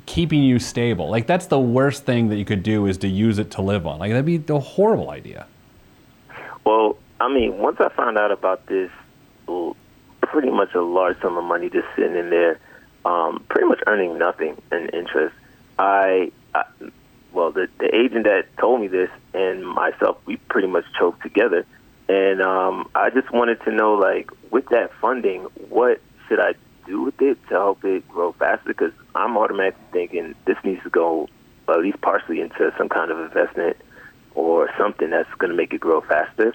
Keeping 0.05 0.43
you 0.43 0.59
stable? 0.59 1.09
Like, 1.09 1.27
that's 1.27 1.47
the 1.47 1.59
worst 1.59 2.05
thing 2.05 2.29
that 2.29 2.37
you 2.37 2.45
could 2.45 2.63
do 2.63 2.85
is 2.85 2.97
to 2.99 3.07
use 3.07 3.39
it 3.39 3.51
to 3.51 3.61
live 3.61 3.85
on. 3.87 3.99
Like, 3.99 4.11
that'd 4.11 4.25
be 4.25 4.43
a 4.53 4.59
horrible 4.59 5.09
idea. 5.09 5.47
Well, 6.65 6.97
I 7.19 7.33
mean, 7.33 7.57
once 7.57 7.79
I 7.79 7.89
found 7.89 8.17
out 8.17 8.31
about 8.31 8.65
this, 8.67 8.89
pretty 10.33 10.49
much 10.49 10.73
a 10.73 10.81
large 10.81 11.19
sum 11.21 11.37
of 11.37 11.43
money 11.43 11.69
just 11.69 11.87
sitting 11.95 12.15
in 12.15 12.29
there, 12.31 12.59
um, 13.05 13.45
pretty 13.49 13.67
much 13.67 13.79
earning 13.85 14.17
nothing 14.17 14.59
in 14.71 14.89
interest. 14.89 15.35
I, 15.77 16.31
I 16.55 16.63
well, 17.31 17.51
the 17.51 17.67
the 17.79 17.93
agent 17.95 18.25
that 18.25 18.45
told 18.57 18.81
me 18.81 18.87
this 18.87 19.09
and 19.33 19.65
myself, 19.65 20.17
we 20.25 20.37
pretty 20.37 20.67
much 20.67 20.85
choked 20.97 21.21
together, 21.21 21.65
and 22.09 22.41
um, 22.41 22.89
I 22.95 23.09
just 23.11 23.31
wanted 23.31 23.61
to 23.63 23.71
know, 23.71 23.93
like, 23.93 24.31
with 24.51 24.67
that 24.69 24.91
funding, 25.01 25.43
what 25.69 26.01
should 26.27 26.39
I 26.39 26.53
do 26.85 27.01
with 27.01 27.21
it 27.21 27.37
to 27.47 27.53
help 27.53 27.83
it 27.85 28.07
grow 28.07 28.33
faster? 28.33 28.69
Because 28.69 28.91
I'm 29.15 29.37
automatically 29.37 29.83
thinking 29.91 30.35
this 30.45 30.57
needs 30.63 30.83
to 30.83 30.89
go 30.89 31.29
at 31.67 31.79
least 31.79 32.01
partially 32.01 32.41
into 32.41 32.73
some 32.77 32.89
kind 32.89 33.11
of 33.11 33.19
investment 33.19 33.77
or 34.35 34.69
something 34.77 35.09
that's 35.09 35.33
going 35.35 35.51
to 35.51 35.55
make 35.55 35.73
it 35.73 35.79
grow 35.79 36.01
faster, 36.01 36.53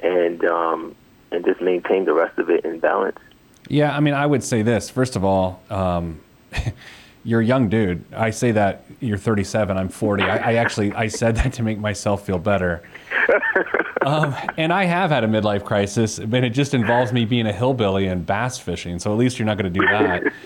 and 0.00 0.44
um, 0.44 0.94
and 1.30 1.44
just 1.44 1.60
maintain 1.60 2.04
the 2.04 2.12
rest 2.12 2.38
of 2.38 2.50
it 2.50 2.64
in 2.64 2.80
balance. 2.80 3.18
Yeah, 3.68 3.96
I 3.96 4.00
mean, 4.00 4.14
I 4.14 4.26
would 4.26 4.42
say 4.42 4.62
this. 4.62 4.90
First 4.90 5.16
of 5.16 5.24
all, 5.24 5.62
um, 5.70 6.20
you're 7.24 7.40
a 7.40 7.44
young 7.44 7.68
dude. 7.68 8.04
I 8.12 8.30
say 8.30 8.52
that 8.52 8.84
you're 9.00 9.16
37. 9.16 9.76
I'm 9.76 9.88
40. 9.88 10.24
I, 10.24 10.36
I 10.36 10.54
actually 10.54 10.92
I 10.92 11.08
said 11.08 11.36
that 11.36 11.54
to 11.54 11.62
make 11.62 11.78
myself 11.78 12.26
feel 12.26 12.38
better. 12.38 12.82
Um, 14.04 14.34
and 14.58 14.72
I 14.72 14.84
have 14.84 15.10
had 15.10 15.24
a 15.24 15.26
midlife 15.26 15.64
crisis, 15.64 16.18
but 16.18 16.44
it 16.44 16.50
just 16.50 16.74
involves 16.74 17.12
me 17.12 17.24
being 17.24 17.46
a 17.46 17.52
hillbilly 17.52 18.06
and 18.06 18.24
bass 18.24 18.58
fishing. 18.58 18.98
So 18.98 19.10
at 19.12 19.18
least 19.18 19.38
you're 19.38 19.46
not 19.46 19.58
going 19.58 19.72
to 19.72 19.80
do 19.80 19.86
that. 19.86 20.32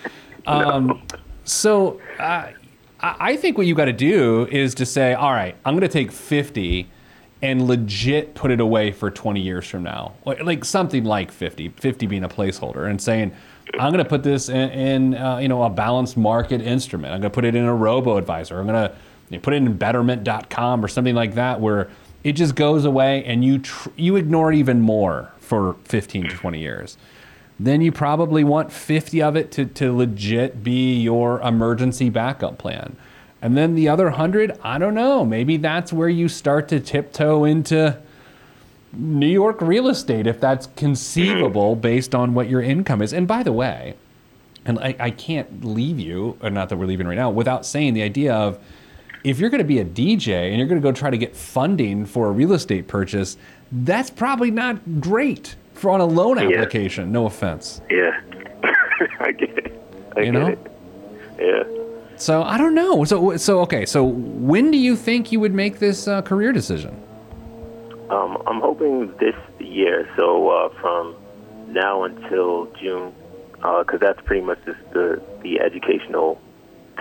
Um, 0.47 1.03
so 1.45 2.01
uh, 2.19 2.53
I 3.01 3.37
think 3.37 3.59
what 3.59 3.67
you 3.67 3.75
got 3.75 3.85
to 3.85 3.93
do 3.93 4.49
is 4.51 4.75
to 4.77 4.87
say, 4.87 5.13
all 5.13 5.33
right, 5.33 5.55
I'm 5.67 5.75
going 5.75 5.83
to 5.83 5.89
take 5.89 6.11
50 6.11 6.89
and 7.43 7.67
legit 7.67 8.35
put 8.35 8.51
it 8.51 8.59
away 8.59 8.91
for 8.91 9.11
20 9.11 9.41
years 9.41 9.69
from 9.69 9.83
now, 9.83 10.15
like, 10.25 10.43
like 10.43 10.65
something 10.65 11.05
like 11.05 11.31
50, 11.31 11.69
50 11.69 12.07
being 12.07 12.25
a 12.25 12.29
placeholder, 12.29 12.89
and 12.89 13.01
saying, 13.01 13.33
I'm 13.75 13.93
going 13.93 14.03
to 14.03 14.09
put 14.09 14.23
this 14.23 14.49
in, 14.49 14.71
in 14.71 15.15
uh, 15.15 15.39
you 15.39 15.49
know 15.49 15.63
a 15.63 15.71
balanced 15.71 16.17
market 16.17 16.61
instrument. 16.61 17.13
I'm 17.13 17.21
going 17.21 17.31
to 17.31 17.35
put 17.35 17.45
it 17.45 17.55
in 17.55 17.65
a 17.65 17.75
robo 17.75 18.17
advisor. 18.17 18.59
I'm 18.59 18.67
going 18.67 18.91
to 19.31 19.39
put 19.41 19.53
it 19.53 19.59
in 19.59 19.77
Betterment.com 19.77 20.85
or 20.85 20.89
something 20.89 21.15
like 21.15 21.35
that, 21.35 21.61
where 21.61 21.91
it 22.25 22.33
just 22.33 22.55
goes 22.55 22.85
away 22.85 23.25
and 23.25 23.45
you 23.45 23.59
tr- 23.59 23.91
you 23.97 24.17
ignore 24.17 24.53
it 24.53 24.57
even 24.57 24.81
more 24.81 25.33
for 25.39 25.75
15 25.85 26.29
to 26.29 26.37
20 26.37 26.59
years 26.59 26.99
then 27.61 27.81
you 27.81 27.91
probably 27.91 28.45
want 28.45 28.73
50 28.73 29.23
of 29.23 29.37
it 29.37 29.51
to, 29.53 29.65
to 29.65 29.95
legit 29.95 30.63
be 30.63 31.01
your 31.01 31.41
emergency 31.41 32.09
backup 32.09 32.57
plan. 32.57 32.97
And 33.43 33.57
then 33.57 33.75
the 33.75 33.89
other 33.89 34.05
100, 34.05 34.59
I 34.63 34.79
don't 34.79 34.95
know, 34.95 35.25
maybe 35.25 35.57
that's 35.57 35.93
where 35.93 36.09
you 36.09 36.29
start 36.29 36.69
to 36.69 36.81
tiptoe 36.81 37.45
into 37.45 37.99
New 38.93 39.29
York 39.29 39.61
real 39.61 39.89
estate 39.89 40.27
if 40.27 40.41
that's 40.41 40.69
conceivable 40.77 41.77
based 41.77 42.15
on 42.15 42.35
what 42.35 42.49
your 42.49 42.63
income 42.63 43.03
is. 43.03 43.13
And 43.13 43.27
by 43.27 43.43
the 43.43 43.53
way, 43.53 43.95
and 44.65 44.79
I, 44.79 44.95
I 44.99 45.11
can't 45.11 45.65
leave 45.65 45.99
you, 45.99 46.37
or 46.43 46.51
not 46.51 46.69
that 46.69 46.77
we're 46.77 46.87
leaving 46.87 47.07
right 47.07 47.17
now, 47.17 47.31
without 47.31 47.65
saying 47.65 47.95
the 47.95 48.03
idea 48.03 48.35
of 48.35 48.59
if 49.29 49.39
you're 49.39 49.51
going 49.51 49.59
to 49.59 49.65
be 49.65 49.79
a 49.79 49.85
DJ 49.85 50.49
and 50.49 50.57
you're 50.59 50.67
going 50.67 50.81
to 50.81 50.87
go 50.87 50.93
try 50.93 51.11
to 51.11 51.19
get 51.19 51.37
funding 51.37 52.07
for 52.07 52.29
a 52.29 52.31
real 52.31 52.53
estate 52.53 52.89
purchase, 52.89 53.37
that's 53.71 54.11
probably 54.11 54.51
not 54.51 55.01
great 55.01 55.57
for 55.75 55.91
on 55.91 56.01
a 56.01 56.07
loan 56.07 56.37
Yeah. 56.39 56.45
application. 56.59 57.13
No 57.13 57.27
offense. 57.27 57.81
Yeah, 57.91 58.21
I 59.21 59.33
get 59.33 59.57
it. 59.59 59.83
I 60.17 60.21
You 60.21 60.33
get 60.33 60.33
know? 60.33 60.47
it. 60.49 60.59
Yeah. 61.39 61.63
So 62.17 62.43
I 62.43 62.59
don't 62.59 62.75
know. 62.75 63.05
So 63.05 63.37
so 63.37 63.61
okay. 63.61 63.87
So 63.87 64.03
when 64.05 64.71
do 64.73 64.79
you 64.79 64.97
think 64.97 65.31
you 65.31 65.39
would 65.41 65.55
make 65.55 65.79
this 65.79 66.09
uh, 66.09 66.23
career 66.23 66.53
decision? 66.53 67.01
Um, 68.11 68.43
I'm 68.47 68.61
hoping 68.61 69.15
this 69.19 69.37
year, 69.61 70.09
so 70.17 70.49
uh, 70.49 70.69
from 70.81 71.15
now 71.69 72.05
until 72.05 72.67
June, 72.81 73.13
because 73.53 74.01
that's 74.01 74.21
pretty 74.25 74.45
much 74.45 74.59
just 74.65 74.79
the, 74.95 75.23
the 75.43 75.61
educational 75.61 76.41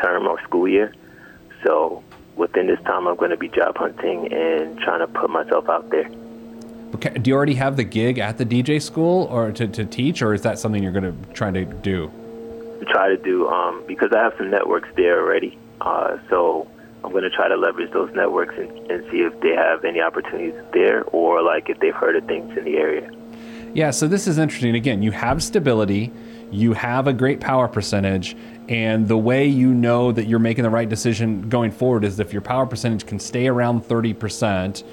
term 0.04 0.28
or 0.28 0.40
school 0.44 0.68
year. 0.68 0.94
So 1.66 2.04
within 2.38 2.68
this 2.68 2.80
time, 2.86 3.08
I'm 3.08 3.16
going 3.16 3.32
to 3.32 3.38
be 3.38 3.50
job 3.50 3.78
hunting 3.78 4.32
and 4.32 4.78
trying 4.80 5.00
to 5.00 5.08
put 5.08 5.30
myself 5.30 5.68
out 5.70 5.90
there. 5.90 6.10
Okay, 6.96 7.10
Do 7.18 7.30
you 7.30 7.36
already 7.36 7.56
have 7.56 7.76
the 7.76 7.84
gig 7.84 8.18
at 8.18 8.38
the 8.38 8.46
DJ 8.46 8.82
school 8.82 9.26
or 9.26 9.52
to, 9.52 9.68
to 9.68 9.86
teach, 9.86 10.22
or 10.22 10.34
is 10.34 10.42
that 10.44 10.58
something 10.58 10.82
you're 10.82 10.94
going 10.94 11.04
to 11.04 11.34
try 11.34 11.52
to 11.52 11.66
do? 11.66 12.12
Try 12.90 13.10
to 13.10 13.18
do 13.18 13.48
um, 13.50 13.84
because 13.88 14.12
I 14.16 14.20
have 14.20 14.34
some 14.38 14.50
networks 14.50 14.88
there 14.96 15.22
already. 15.22 15.58
Uh, 15.82 16.18
so 16.30 16.70
I'm 17.04 17.12
going 17.12 17.24
to 17.24 17.30
try 17.30 17.48
to 17.48 17.56
leverage 17.56 17.92
those 17.92 18.14
networks 18.16 18.56
and, 18.58 18.70
and 18.90 19.04
see 19.12 19.18
if 19.18 19.38
they 19.42 19.54
have 19.54 19.84
any 19.84 20.00
opportunities 20.00 20.54
there 20.74 21.04
or 21.06 21.42
like 21.42 21.70
if 21.70 21.80
they've 21.80 21.94
heard 21.94 22.16
of 22.16 22.26
things 22.26 22.58
in 22.58 22.64
the 22.64 22.78
area. 22.78 23.12
Yeah, 23.74 23.92
so 23.92 24.08
this 24.08 24.28
is 24.28 24.38
interesting. 24.38 24.76
Again, 24.76 25.04
you 25.04 25.12
have 25.12 25.44
stability, 25.44 26.12
you 26.52 26.74
have 26.74 27.08
a 27.08 27.14
great 27.14 27.40
power 27.40 27.68
percentage, 27.68 28.36
and 28.70 29.08
the 29.08 29.18
way 29.18 29.48
you 29.48 29.74
know 29.74 30.12
that 30.12 30.26
you're 30.26 30.40
making 30.40 30.64
the 30.64 30.70
right 30.70 30.90
decision 30.90 31.48
going 31.50 31.72
forward 31.72 32.04
is 32.04 32.20
if 32.20 32.34
your 32.34 32.42
power 32.42 32.66
percentage 32.66 33.06
can 33.06 33.20
stay 33.20 33.48
around 33.48 33.84
30%, 33.84 34.84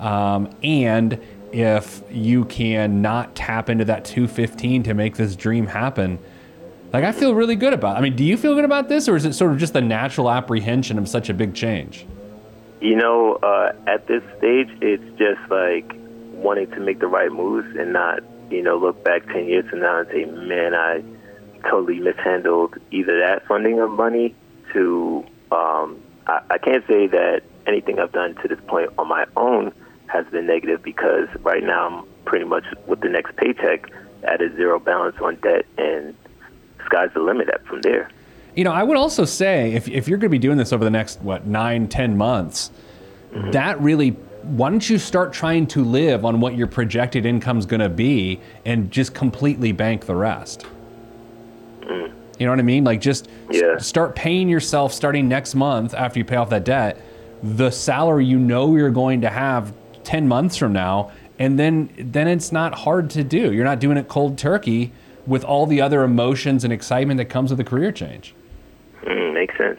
um, 0.00 0.50
and 0.62 1.20
if 1.52 2.02
you 2.10 2.44
can 2.46 3.02
not 3.02 3.34
tap 3.34 3.68
into 3.68 3.84
that 3.86 4.04
215 4.04 4.82
to 4.84 4.94
make 4.94 5.16
this 5.16 5.36
dream 5.36 5.66
happen. 5.66 6.18
Like 6.92 7.04
I 7.04 7.12
feel 7.12 7.34
really 7.34 7.56
good 7.56 7.74
about. 7.74 7.96
It. 7.96 7.98
I 7.98 8.02
mean, 8.02 8.16
do 8.16 8.24
you 8.24 8.36
feel 8.36 8.54
good 8.54 8.64
about 8.64 8.88
this, 8.88 9.08
or 9.08 9.16
is 9.16 9.24
it 9.24 9.34
sort 9.34 9.52
of 9.52 9.58
just 9.58 9.74
the 9.74 9.80
natural 9.80 10.30
apprehension 10.30 10.98
of 10.98 11.08
such 11.08 11.28
a 11.28 11.34
big 11.34 11.54
change? 11.54 12.06
You 12.80 12.96
know, 12.96 13.34
uh, 13.42 13.72
at 13.86 14.06
this 14.06 14.22
stage, 14.38 14.70
it's 14.80 15.18
just 15.18 15.40
like 15.50 15.94
wanting 16.32 16.70
to 16.70 16.80
make 16.80 17.00
the 17.00 17.08
right 17.08 17.30
moves 17.30 17.76
and 17.76 17.92
not, 17.92 18.20
you 18.50 18.62
know, 18.62 18.78
look 18.78 19.04
back 19.04 19.26
10 19.26 19.46
years 19.46 19.68
from 19.68 19.80
now 19.80 20.00
and 20.00 20.08
say, 20.08 20.24
man, 20.24 20.74
I 20.74 21.02
totally 21.68 22.00
mishandled 22.00 22.74
either 22.90 23.18
that 23.20 23.46
funding 23.46 23.80
of 23.80 23.90
money 23.90 24.34
to, 24.72 25.24
um, 25.50 26.00
I, 26.26 26.40
I 26.50 26.58
can't 26.58 26.86
say 26.86 27.06
that 27.08 27.42
anything 27.66 27.98
I've 27.98 28.12
done 28.12 28.34
to 28.36 28.48
this 28.48 28.58
point 28.66 28.90
on 28.98 29.08
my 29.08 29.26
own 29.36 29.72
has 30.06 30.26
been 30.26 30.46
negative 30.46 30.82
because 30.82 31.28
right 31.40 31.62
now 31.62 31.86
I'm 31.86 32.06
pretty 32.24 32.44
much 32.44 32.64
with 32.86 33.00
the 33.00 33.08
next 33.08 33.36
paycheck 33.36 33.90
at 34.24 34.40
a 34.40 34.54
zero 34.56 34.78
balance 34.78 35.16
on 35.20 35.36
debt 35.36 35.66
and 35.76 36.14
sky's 36.84 37.10
the 37.14 37.20
limit 37.20 37.48
at 37.48 37.64
from 37.66 37.82
there. 37.82 38.10
You 38.54 38.64
know, 38.64 38.72
I 38.72 38.82
would 38.82 38.96
also 38.96 39.24
say 39.24 39.72
if, 39.74 39.88
if 39.88 40.08
you're 40.08 40.18
going 40.18 40.30
to 40.30 40.34
be 40.34 40.38
doing 40.38 40.56
this 40.56 40.72
over 40.72 40.82
the 40.82 40.90
next, 40.90 41.20
what, 41.20 41.46
nine, 41.46 41.88
ten 41.88 42.16
months, 42.16 42.70
mm-hmm. 43.32 43.50
that 43.52 43.80
really 43.80 44.16
why 44.42 44.70
don't 44.70 44.88
you 44.88 44.98
start 44.98 45.32
trying 45.32 45.66
to 45.66 45.84
live 45.84 46.24
on 46.24 46.40
what 46.40 46.56
your 46.56 46.66
projected 46.66 47.26
income 47.26 47.58
is 47.58 47.66
going 47.66 47.80
to 47.80 47.88
be 47.88 48.40
and 48.64 48.90
just 48.90 49.12
completely 49.12 49.72
bank 49.72 50.06
the 50.06 50.14
rest? 50.14 50.64
You 52.38 52.46
know 52.46 52.52
what 52.52 52.58
I 52.60 52.62
mean? 52.62 52.84
Like 52.84 53.00
just 53.00 53.28
yeah. 53.50 53.78
start 53.78 54.14
paying 54.14 54.48
yourself 54.48 54.92
starting 54.92 55.28
next 55.28 55.54
month 55.54 55.94
after 55.94 56.18
you 56.18 56.24
pay 56.24 56.36
off 56.36 56.50
that 56.50 56.64
debt, 56.64 57.00
the 57.42 57.70
salary 57.70 58.24
you 58.24 58.38
know 58.38 58.76
you're 58.76 58.90
going 58.90 59.20
to 59.22 59.30
have 59.30 59.72
10 60.04 60.26
months 60.28 60.56
from 60.56 60.72
now 60.72 61.10
and 61.38 61.58
then 61.58 61.90
then 61.98 62.28
it's 62.28 62.52
not 62.52 62.74
hard 62.74 63.10
to 63.10 63.24
do. 63.24 63.52
You're 63.52 63.64
not 63.64 63.78
doing 63.78 63.96
it 63.96 64.08
cold 64.08 64.38
turkey 64.38 64.92
with 65.26 65.44
all 65.44 65.66
the 65.66 65.80
other 65.80 66.02
emotions 66.02 66.64
and 66.64 66.72
excitement 66.72 67.18
that 67.18 67.26
comes 67.26 67.50
with 67.50 67.60
a 67.60 67.64
career 67.64 67.92
change. 67.92 68.34
Mm, 69.02 69.34
makes 69.34 69.56
sense. 69.56 69.78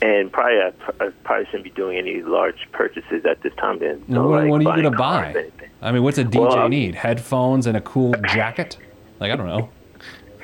And 0.00 0.32
probably 0.32 0.58
I, 0.58 0.72
I, 1.00 1.10
probably 1.24 1.46
shouldn't 1.46 1.64
be 1.64 1.70
doing 1.70 1.98
any 1.98 2.22
large 2.22 2.68
purchases 2.72 3.24
at 3.26 3.42
this 3.42 3.52
time. 3.56 3.80
Then, 3.80 4.04
so 4.08 4.28
what, 4.28 4.42
like 4.42 4.50
what, 4.50 4.60
are 4.60 4.62
you 4.62 4.82
going 4.82 4.92
to 4.92 4.98
buy? 4.98 5.50
I 5.82 5.92
mean, 5.92 6.02
what's 6.04 6.18
a 6.18 6.24
DJ 6.24 6.48
well, 6.48 6.68
need? 6.68 6.94
Headphones 6.94 7.66
and 7.66 7.76
a 7.76 7.80
cool 7.80 8.14
jacket? 8.28 8.76
Like 9.20 9.32
I 9.32 9.36
don't 9.36 9.48
know. 9.48 9.70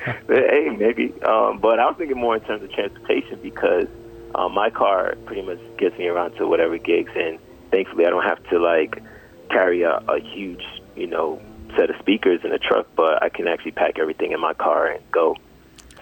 hey, 0.27 0.69
maybe. 0.77 1.13
Um, 1.23 1.59
but 1.59 1.79
I 1.79 1.85
was 1.85 1.95
thinking 1.97 2.17
more 2.17 2.35
in 2.35 2.43
terms 2.43 2.63
of 2.63 2.71
transportation 2.71 3.39
because 3.41 3.87
um, 4.35 4.53
my 4.53 4.69
car 4.69 5.15
pretty 5.25 5.41
much 5.41 5.59
gets 5.77 5.97
me 5.97 6.07
around 6.07 6.35
to 6.35 6.47
whatever 6.47 6.77
gigs, 6.77 7.11
and 7.15 7.39
thankfully 7.71 8.05
I 8.05 8.09
don't 8.09 8.23
have 8.23 8.43
to 8.49 8.59
like 8.59 9.01
carry 9.49 9.81
a, 9.83 9.97
a 10.07 10.19
huge, 10.19 10.63
you 10.95 11.07
know, 11.07 11.41
set 11.77 11.89
of 11.89 11.95
speakers 11.99 12.41
in 12.43 12.51
a 12.51 12.59
truck, 12.59 12.87
but 12.95 13.21
I 13.23 13.29
can 13.29 13.47
actually 13.47 13.71
pack 13.71 13.97
everything 13.99 14.31
in 14.31 14.39
my 14.39 14.53
car 14.53 14.87
and 14.87 15.03
go. 15.11 15.35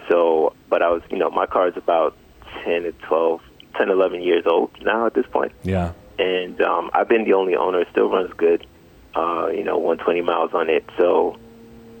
So, 0.08 0.54
but 0.68 0.82
I 0.82 0.90
was, 0.90 1.02
you 1.10 1.18
know, 1.18 1.30
my 1.30 1.46
car 1.46 1.68
is 1.68 1.76
about 1.76 2.16
10 2.64 2.82
to 2.82 2.92
12, 2.92 3.40
10, 3.78 3.88
11 3.88 4.22
years 4.22 4.44
old 4.46 4.70
now 4.82 5.06
at 5.06 5.14
this 5.14 5.26
point. 5.26 5.52
Yeah. 5.62 5.92
And 6.18 6.60
um, 6.60 6.90
I've 6.92 7.08
been 7.08 7.24
the 7.24 7.32
only 7.32 7.56
owner. 7.56 7.80
It 7.80 7.88
still 7.90 8.10
runs 8.10 8.32
good, 8.36 8.66
uh, 9.14 9.48
you 9.48 9.64
know, 9.64 9.78
120 9.78 10.20
miles 10.20 10.52
on 10.52 10.68
it. 10.68 10.84
So 10.98 11.38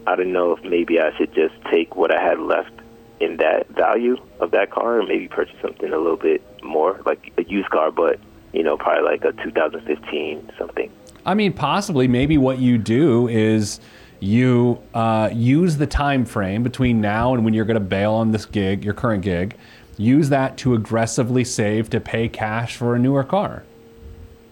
I 0.06 0.16
don't 0.16 0.32
know 0.32 0.52
if 0.52 0.62
maybe 0.64 1.00
I 1.00 1.16
should 1.16 1.34
just 1.34 1.54
take 1.70 1.96
what 1.96 2.14
I 2.14 2.22
had 2.22 2.38
left 2.38 2.72
in 3.20 3.38
that 3.38 3.68
value 3.68 4.16
of 4.40 4.50
that 4.50 4.70
car 4.70 4.98
and 4.98 5.08
maybe 5.08 5.28
purchase 5.28 5.56
something 5.62 5.92
a 5.92 5.98
little 5.98 6.16
bit 6.16 6.42
more, 6.62 7.00
like 7.06 7.32
a 7.38 7.44
used 7.44 7.70
car, 7.70 7.90
but, 7.90 8.18
you 8.52 8.62
know, 8.62 8.76
probably 8.76 9.04
like 9.04 9.24
a 9.24 9.32
2015 9.42 10.52
something. 10.58 10.90
I 11.24 11.34
mean, 11.34 11.52
possibly. 11.52 12.06
Maybe 12.06 12.36
what 12.36 12.58
you 12.58 12.76
do 12.76 13.28
is 13.28 13.80
you 14.20 14.80
uh, 14.92 15.30
use 15.32 15.76
the 15.76 15.86
time 15.86 16.24
frame 16.24 16.62
between 16.62 17.00
now 17.00 17.34
and 17.34 17.44
when 17.44 17.54
you're 17.54 17.64
going 17.64 17.74
to 17.74 17.80
bail 17.80 18.12
on 18.12 18.32
this 18.32 18.44
gig, 18.44 18.84
your 18.84 18.94
current 18.94 19.22
gig. 19.22 19.56
Use 19.96 20.28
that 20.30 20.56
to 20.58 20.74
aggressively 20.74 21.44
save 21.44 21.88
to 21.90 22.00
pay 22.00 22.28
cash 22.28 22.76
for 22.76 22.94
a 22.94 22.98
newer 22.98 23.24
car. 23.24 23.62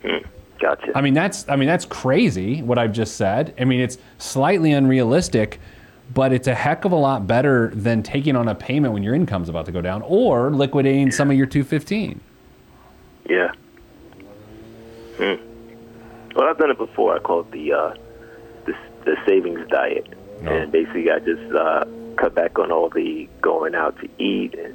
Mm, 0.05 0.27
gotcha. 0.63 0.93
I 0.95 1.01
mean, 1.01 1.13
that's 1.13 1.47
I 1.49 1.57
mean 1.57 1.69
that's 1.69 1.85
crazy 1.85 2.63
what 2.63 2.79
I've 2.79 2.93
just 2.93 3.17
said. 3.17 3.55
I 3.59 3.65
mean, 3.65 3.81
it's 3.81 3.99
slightly 4.19 4.73
unrealistic, 4.73 5.61
but 6.15 6.33
it's 6.33 6.47
a 6.47 6.55
heck 6.55 6.85
of 6.85 6.93
a 6.93 6.97
lot 6.97 7.27
better 7.27 7.71
than 7.75 8.03
taking 8.03 8.37
on 8.37 8.49
a 8.49 8.55
payment 8.55 8.95
when 8.95 9.03
your 9.03 9.15
income's 9.15 9.49
about 9.49 9.67
to 9.67 9.73
go 9.73 9.83
down 9.83 10.03
or 10.03 10.51
liquidating 10.51 11.11
some 11.11 11.31
of 11.31 11.37
your 11.37 11.47
215. 11.47 12.21
Yeah. 13.29 13.53
Hmm. 15.17 15.35
Well, 16.35 16.49
I've 16.49 16.59
done 16.59 16.71
it 16.71 16.79
before. 16.79 17.15
I 17.15 17.19
call 17.19 17.41
it 17.41 17.51
the 17.51 17.73
uh, 17.73 17.95
the, 18.65 18.75
the 19.05 19.17
savings 19.27 19.69
diet, 19.69 20.07
oh. 20.45 20.47
and 20.47 20.73
basically 20.73 21.11
I 21.11 21.19
just 21.19 21.53
uh, 21.53 21.85
cut 22.17 22.35
back 22.35 22.59
on 22.59 22.71
all 22.71 22.89
the 22.89 23.29
going 23.41 23.75
out 23.75 23.99
to 24.01 24.09
eat 24.23 24.55
and 24.55 24.75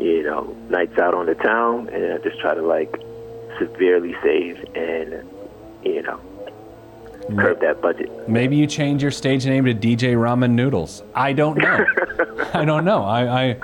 you 0.00 0.22
know 0.22 0.56
nights 0.70 0.98
out 0.98 1.14
on 1.14 1.26
the 1.26 1.34
town, 1.34 1.88
and 1.90 2.14
I 2.14 2.18
just 2.18 2.40
try 2.40 2.54
to 2.54 2.62
like 2.62 3.00
severely 3.60 4.16
save 4.22 4.64
and 4.74 5.28
you 5.84 6.02
know 6.02 6.20
curb 7.36 7.60
that 7.60 7.80
budget. 7.80 8.28
Maybe 8.28 8.56
you 8.56 8.66
change 8.66 9.02
your 9.02 9.12
stage 9.12 9.46
name 9.46 9.64
to 9.66 9.74
DJ 9.74 10.16
Ramen 10.16 10.50
Noodles. 10.50 11.04
I 11.14 11.32
don't 11.32 11.58
know. 11.58 11.86
I 12.54 12.64
don't 12.64 12.84
know. 12.84 13.04
I, 13.04 13.42
I 13.42 13.60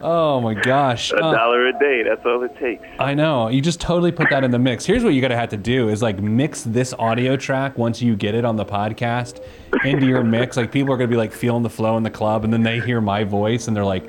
Oh 0.00 0.40
my 0.40 0.54
gosh. 0.54 1.10
A 1.10 1.16
uh, 1.16 1.32
dollar 1.32 1.66
a 1.66 1.78
day, 1.78 2.04
that's 2.04 2.24
all 2.24 2.42
it 2.44 2.56
takes. 2.58 2.84
I 3.00 3.14
know. 3.14 3.48
You 3.48 3.60
just 3.60 3.80
totally 3.80 4.12
put 4.12 4.30
that 4.30 4.44
in 4.44 4.52
the 4.52 4.58
mix. 4.58 4.84
Here's 4.84 5.02
what 5.02 5.12
you 5.12 5.20
got 5.20 5.28
to 5.28 5.36
have 5.36 5.48
to 5.48 5.56
do 5.56 5.88
is 5.88 6.02
like 6.02 6.20
mix 6.20 6.62
this 6.62 6.94
audio 6.94 7.36
track 7.36 7.76
once 7.76 8.00
you 8.00 8.14
get 8.14 8.34
it 8.34 8.44
on 8.44 8.54
the 8.54 8.64
podcast 8.64 9.44
into 9.84 10.06
your 10.06 10.22
mix. 10.22 10.56
Like 10.56 10.70
people 10.70 10.94
are 10.94 10.98
to 10.98 11.08
be 11.08 11.16
like 11.16 11.32
feeling 11.32 11.64
the 11.64 11.70
flow 11.70 11.96
in 11.96 12.04
the 12.04 12.10
club 12.10 12.44
and 12.44 12.52
then 12.52 12.62
they 12.62 12.78
hear 12.80 13.00
my 13.00 13.24
voice 13.24 13.66
and 13.66 13.76
they're 13.76 13.84
like, 13.84 14.04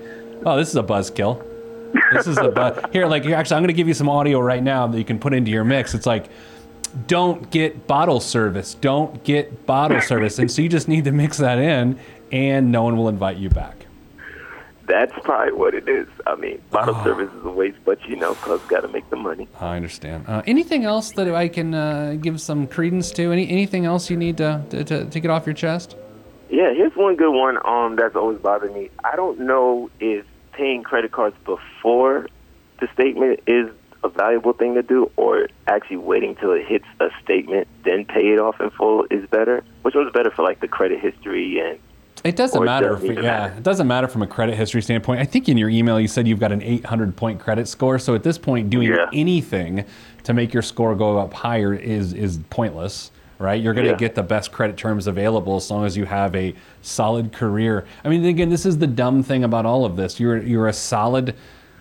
"Oh, 0.45 0.57
this 0.57 0.69
is 0.69 0.75
a 0.75 0.83
buzzkill." 0.83 1.43
This 2.11 2.27
is 2.27 2.37
a 2.37 2.49
buzz. 2.49 2.83
Here, 2.91 3.05
like 3.05 3.25
actually 3.25 3.57
I'm 3.57 3.63
going 3.63 3.67
to 3.67 3.73
give 3.73 3.87
you 3.87 3.93
some 3.93 4.09
audio 4.09 4.39
right 4.39 4.63
now 4.63 4.87
that 4.87 4.97
you 4.97 5.05
can 5.05 5.19
put 5.19 5.33
into 5.33 5.51
your 5.51 5.63
mix. 5.63 5.93
It's 5.93 6.05
like 6.05 6.29
don't 7.07 7.51
get 7.51 7.87
bottle 7.87 8.19
service. 8.19 8.73
Don't 8.73 9.23
get 9.23 9.65
bottle 9.65 10.01
service. 10.01 10.39
And 10.39 10.49
so 10.51 10.61
you 10.61 10.69
just 10.69 10.87
need 10.87 11.05
to 11.05 11.11
mix 11.11 11.37
that 11.37 11.59
in 11.59 11.99
and 12.31 12.71
no 12.71 12.83
one 12.83 12.97
will 12.97 13.09
invite 13.09 13.37
you 13.37 13.49
back 13.49 13.85
that's 14.89 15.13
probably 15.23 15.53
what 15.53 15.75
it 15.75 15.87
is. 15.87 16.07
I 16.25 16.35
mean, 16.35 16.59
bottle 16.71 16.95
oh. 16.97 17.03
service 17.03 17.31
is 17.31 17.45
a 17.45 17.49
waste, 17.49 17.77
but 17.85 18.03
you 18.05 18.15
know, 18.15 18.33
clubs 18.33 18.65
got 18.65 18.81
to 18.81 18.87
make 18.87 19.07
the 19.11 19.15
money. 19.15 19.47
I 19.59 19.75
understand. 19.75 20.25
Uh, 20.27 20.41
anything 20.47 20.83
else 20.83 21.11
that 21.11 21.33
I 21.33 21.47
can 21.47 21.75
uh, 21.75 22.17
give 22.19 22.41
some 22.41 22.67
credence 22.67 23.11
to? 23.11 23.31
Any 23.31 23.47
anything 23.49 23.85
else 23.85 24.09
you 24.09 24.17
need 24.17 24.37
to, 24.37 24.63
to, 24.71 24.83
to, 24.83 25.05
to 25.05 25.19
get 25.19 25.29
off 25.29 25.45
your 25.45 25.53
chest? 25.53 25.95
Yeah, 26.49 26.73
here's 26.73 26.95
one 26.95 27.15
good 27.15 27.31
one. 27.31 27.57
Um, 27.65 27.95
that's 27.95 28.15
always 28.15 28.39
bothered 28.39 28.73
me. 28.73 28.89
I 29.03 29.15
don't 29.15 29.39
know 29.39 29.91
if 29.99 30.25
paying 30.51 30.83
credit 30.83 31.11
cards 31.11 31.35
before 31.45 32.27
the 32.79 32.87
statement 32.93 33.41
is 33.47 33.69
a 34.03 34.09
valuable 34.09 34.53
thing 34.53 34.75
to 34.75 34.83
do, 34.83 35.11
or 35.17 35.49
actually 35.67 35.97
waiting 35.97 36.35
till 36.35 36.51
it 36.53 36.65
hits 36.65 36.85
a 36.99 37.09
statement 37.21 37.67
then 37.83 38.05
pay 38.05 38.31
it 38.31 38.39
off 38.39 38.59
in 38.61 38.69
full 38.69 39.05
is 39.11 39.27
better. 39.29 39.63
Which 39.81 39.95
one's 39.95 40.11
better 40.13 40.31
for 40.31 40.43
like 40.43 40.61
the 40.61 40.67
credit 40.67 40.99
history 40.99 41.59
and 41.59 41.79
it 42.23 42.35
doesn't 42.35 42.63
matter. 42.63 42.97
It 42.97 43.15
yeah, 43.15 43.21
matter. 43.21 43.53
it 43.57 43.63
doesn't 43.63 43.87
matter 43.87 44.07
from 44.07 44.21
a 44.21 44.27
credit 44.27 44.55
history 44.55 44.81
standpoint. 44.81 45.21
I 45.21 45.25
think 45.25 45.47
in 45.47 45.57
your 45.57 45.69
email 45.69 45.99
you 45.99 46.07
said 46.07 46.27
you've 46.27 46.39
got 46.39 46.51
an 46.51 46.61
800 46.61 47.15
point 47.15 47.39
credit 47.39 47.67
score. 47.67 47.99
So 47.99 48.15
at 48.15 48.23
this 48.23 48.37
point, 48.37 48.69
doing 48.69 48.89
yeah. 48.89 49.09
anything 49.13 49.85
to 50.23 50.33
make 50.33 50.53
your 50.53 50.63
score 50.63 50.95
go 50.95 51.17
up 51.17 51.33
higher 51.33 51.73
is 51.73 52.13
is 52.13 52.39
pointless, 52.49 53.11
right? 53.39 53.61
You're 53.61 53.73
going 53.73 53.85
to 53.85 53.91
yeah. 53.91 53.97
get 53.97 54.15
the 54.15 54.23
best 54.23 54.51
credit 54.51 54.77
terms 54.77 55.07
available 55.07 55.55
as 55.55 55.71
long 55.71 55.85
as 55.85 55.97
you 55.97 56.05
have 56.05 56.35
a 56.35 56.53
solid 56.81 57.31
career. 57.31 57.87
I 58.03 58.09
mean, 58.09 58.25
again, 58.25 58.49
this 58.49 58.65
is 58.65 58.77
the 58.77 58.87
dumb 58.87 59.23
thing 59.23 59.43
about 59.43 59.65
all 59.65 59.85
of 59.85 59.95
this. 59.95 60.19
You're 60.19 60.43
you're 60.43 60.67
a 60.67 60.73
solid 60.73 61.35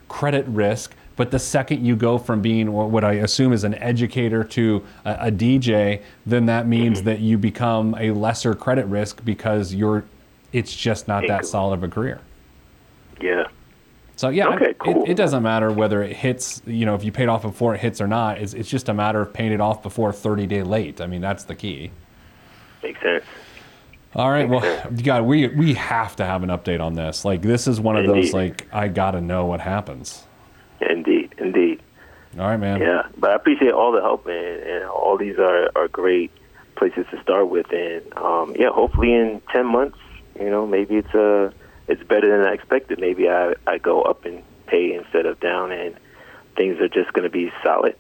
credit 0.08 0.46
risk. 0.46 0.94
But 1.16 1.32
the 1.32 1.38
second 1.40 1.84
you 1.84 1.96
go 1.96 2.16
from 2.16 2.40
being 2.40 2.72
what 2.72 3.02
I 3.02 3.14
assume 3.14 3.52
is 3.52 3.64
an 3.64 3.74
educator 3.74 4.44
to 4.44 4.84
a, 5.04 5.12
a 5.22 5.32
DJ, 5.32 6.02
then 6.24 6.46
that 6.46 6.68
means 6.68 6.98
mm-hmm. 6.98 7.06
that 7.06 7.18
you 7.18 7.36
become 7.36 7.96
a 7.98 8.12
lesser 8.12 8.54
credit 8.54 8.86
risk 8.86 9.24
because 9.24 9.74
you're 9.74 10.04
it's 10.52 10.74
just 10.74 11.08
not 11.08 11.24
that 11.26 11.44
solid 11.44 11.74
of 11.74 11.82
a 11.82 11.88
career. 11.88 12.20
Yeah. 13.20 13.48
So 14.18 14.30
yeah, 14.30 14.48
Okay, 14.48 14.70
it- 14.70 14.78
cool. 14.80 15.04
it, 15.06 15.14
doesn't 15.14 15.44
matter 15.44 15.70
whether 15.70 16.02
it 16.02 16.16
hits, 16.16 16.60
you 16.66 16.84
know, 16.84 16.96
if 16.96 17.04
you 17.04 17.12
paid 17.12 17.28
off 17.28 17.42
before 17.42 17.76
it 17.76 17.78
hits 17.80 18.00
or 18.00 18.08
not. 18.08 18.38
It's, 18.38 18.52
it's 18.52 18.68
just 18.68 18.88
a 18.88 18.92
matter 18.94 19.20
of 19.20 19.32
paying 19.32 19.52
it 19.52 19.60
off 19.60 19.80
before 19.80 20.12
30 20.12 20.48
day 20.48 20.64
late. 20.64 21.00
I 21.00 21.06
mean, 21.06 21.20
that's 21.20 21.44
the 21.44 21.54
key. 21.54 21.92
Makes 22.82 23.00
sense. 23.00 23.24
All 24.16 24.28
right, 24.28 24.48
well, 24.48 24.90
God, 25.04 25.22
we 25.22 25.46
we 25.46 25.74
have 25.74 26.16
to 26.16 26.24
have 26.24 26.42
an 26.42 26.48
update 26.48 26.80
on 26.80 26.94
this. 26.94 27.24
Like, 27.24 27.42
this 27.42 27.68
is 27.68 27.80
one 27.80 27.96
of 27.96 28.06
those 28.06 28.32
like 28.32 28.66
I 28.72 28.88
gotta 28.88 29.20
know 29.20 29.46
what 29.46 29.60
happens. 29.60 30.24
Indeed, 30.80 31.32
indeed. 31.38 31.80
All 32.38 32.46
right, 32.48 32.56
man. 32.56 32.80
Yeah, 32.80 33.02
but 33.18 33.30
I 33.30 33.34
appreciate 33.36 33.72
all 33.72 33.92
the 33.92 34.00
help, 34.00 34.26
and, 34.26 34.34
and 34.62 34.84
all 34.86 35.16
these 35.16 35.38
are, 35.38 35.70
are 35.76 35.86
great 35.86 36.32
places 36.74 37.06
to 37.12 37.22
start 37.22 37.48
with. 37.50 37.70
And 37.72 38.02
um, 38.16 38.56
yeah, 38.58 38.70
hopefully 38.70 39.12
in 39.14 39.40
ten 39.52 39.66
months, 39.66 39.98
you 40.40 40.50
know, 40.50 40.66
maybe 40.66 40.96
it's 40.96 41.14
uh, 41.14 41.52
it's 41.88 42.02
better 42.04 42.36
than 42.36 42.46
I 42.46 42.52
expected. 42.52 43.00
Maybe 43.00 43.28
I, 43.28 43.54
I 43.66 43.78
go 43.78 44.02
up 44.02 44.26
in 44.26 44.42
pay 44.66 44.94
instead 44.94 45.26
of 45.26 45.40
down, 45.40 45.72
and 45.72 45.96
things 46.56 46.78
are 46.80 46.88
just 46.88 47.12
going 47.12 47.24
to 47.24 47.30
be 47.30 47.50
solid. 47.64 47.96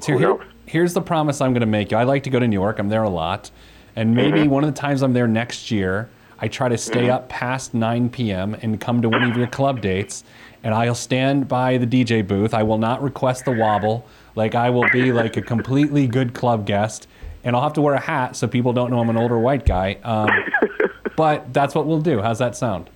So 0.00 0.16
here, 0.16 0.38
here's 0.66 0.94
the 0.94 1.02
promise 1.02 1.40
I'm 1.40 1.52
going 1.52 1.60
to 1.60 1.66
make 1.66 1.90
you. 1.90 1.96
I 1.96 2.04
like 2.04 2.22
to 2.24 2.30
go 2.30 2.38
to 2.38 2.46
New 2.48 2.54
York. 2.54 2.78
I'm 2.78 2.88
there 2.88 3.02
a 3.02 3.10
lot. 3.10 3.50
And 3.94 4.14
maybe 4.14 4.40
Mm-hmm. 4.40 4.50
one 4.50 4.64
of 4.64 4.74
the 4.74 4.78
times 4.80 5.02
I'm 5.02 5.12
there 5.14 5.26
next 5.26 5.70
year, 5.70 6.08
I 6.38 6.48
try 6.48 6.68
to 6.68 6.76
stay 6.76 7.08
up 7.08 7.28
past 7.30 7.72
9 7.72 8.10
p.m. 8.10 8.54
and 8.60 8.78
come 8.80 9.00
to 9.02 9.08
one 9.08 9.22
of 9.22 9.36
your 9.36 9.46
club 9.46 9.80
dates. 9.80 10.22
And 10.62 10.74
I'll 10.74 10.94
stand 10.94 11.48
by 11.48 11.78
the 11.78 11.86
DJ 11.86 12.26
booth. 12.26 12.52
I 12.52 12.62
will 12.62 12.78
not 12.78 13.02
request 13.02 13.44
the 13.46 13.52
wobble. 13.52 14.06
Like, 14.34 14.54
I 14.54 14.68
will 14.68 14.88
be 14.92 15.12
like 15.12 15.36
a 15.36 15.42
completely 15.42 16.06
good 16.06 16.34
club 16.34 16.66
guest. 16.66 17.06
And 17.42 17.56
I'll 17.56 17.62
have 17.62 17.72
to 17.74 17.80
wear 17.80 17.94
a 17.94 18.00
hat 18.00 18.36
so 18.36 18.46
people 18.48 18.72
don't 18.72 18.90
know 18.90 18.98
I'm 19.00 19.08
an 19.08 19.16
older 19.16 19.38
white 19.38 19.64
guy. 19.64 19.94
Um, 20.02 20.28
but 21.16 21.52
that's 21.54 21.74
what 21.74 21.86
we'll 21.86 22.00
do. 22.00 22.20
How's 22.20 22.38
that 22.40 22.54
sound? 22.56 22.90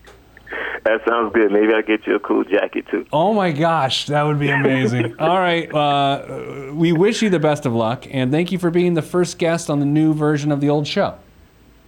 That 0.84 1.00
sounds 1.06 1.34
good. 1.34 1.52
Maybe 1.52 1.74
I'll 1.74 1.82
get 1.82 2.06
you 2.06 2.16
a 2.16 2.20
cool 2.20 2.44
jacket 2.44 2.86
too. 2.90 3.04
Oh 3.12 3.34
my 3.34 3.52
gosh, 3.52 4.06
that 4.06 4.22
would 4.22 4.38
be 4.38 4.48
amazing. 4.50 5.14
All 5.18 5.38
right, 5.38 5.72
uh, 5.74 6.72
we 6.72 6.92
wish 6.92 7.20
you 7.22 7.30
the 7.30 7.38
best 7.38 7.66
of 7.66 7.74
luck, 7.74 8.06
and 8.10 8.32
thank 8.32 8.50
you 8.50 8.58
for 8.58 8.70
being 8.70 8.94
the 8.94 9.02
first 9.02 9.38
guest 9.38 9.68
on 9.68 9.80
the 9.80 9.86
new 9.86 10.14
version 10.14 10.50
of 10.50 10.60
the 10.60 10.70
old 10.70 10.86
show. 10.86 11.18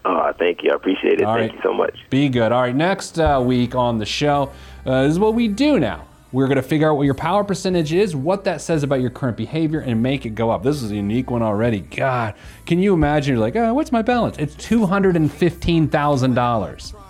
Oh, 0.04 0.32
thank 0.38 0.62
you. 0.62 0.72
I 0.72 0.74
appreciate 0.74 1.20
it. 1.20 1.24
All 1.24 1.36
thank 1.36 1.52
right. 1.52 1.56
you 1.56 1.62
so 1.62 1.72
much. 1.72 1.96
Be 2.10 2.28
good. 2.28 2.52
All 2.52 2.60
right, 2.60 2.74
next 2.74 3.18
uh, 3.18 3.42
week 3.44 3.74
on 3.74 3.98
the 3.98 4.06
show 4.06 4.52
uh, 4.86 5.06
is 5.08 5.18
what 5.18 5.34
we 5.34 5.48
do 5.48 5.80
now. 5.80 6.06
We're 6.32 6.46
going 6.46 6.56
to 6.56 6.62
figure 6.62 6.90
out 6.90 6.96
what 6.96 7.04
your 7.04 7.14
power 7.14 7.44
percentage 7.44 7.92
is, 7.92 8.16
what 8.16 8.44
that 8.44 8.62
says 8.62 8.82
about 8.82 9.02
your 9.02 9.10
current 9.10 9.36
behavior, 9.36 9.80
and 9.80 10.02
make 10.02 10.24
it 10.24 10.30
go 10.30 10.50
up. 10.50 10.62
This 10.62 10.82
is 10.82 10.90
a 10.90 10.96
unique 10.96 11.30
one 11.30 11.42
already. 11.42 11.80
God, 11.80 12.34
can 12.64 12.78
you 12.78 12.94
imagine? 12.94 13.34
You're 13.34 13.42
like, 13.42 13.54
oh, 13.54 13.74
what's 13.74 13.92
my 13.92 14.00
balance? 14.00 14.38
It's 14.38 14.54
$215,000. 14.56 16.94
What? 16.94 17.04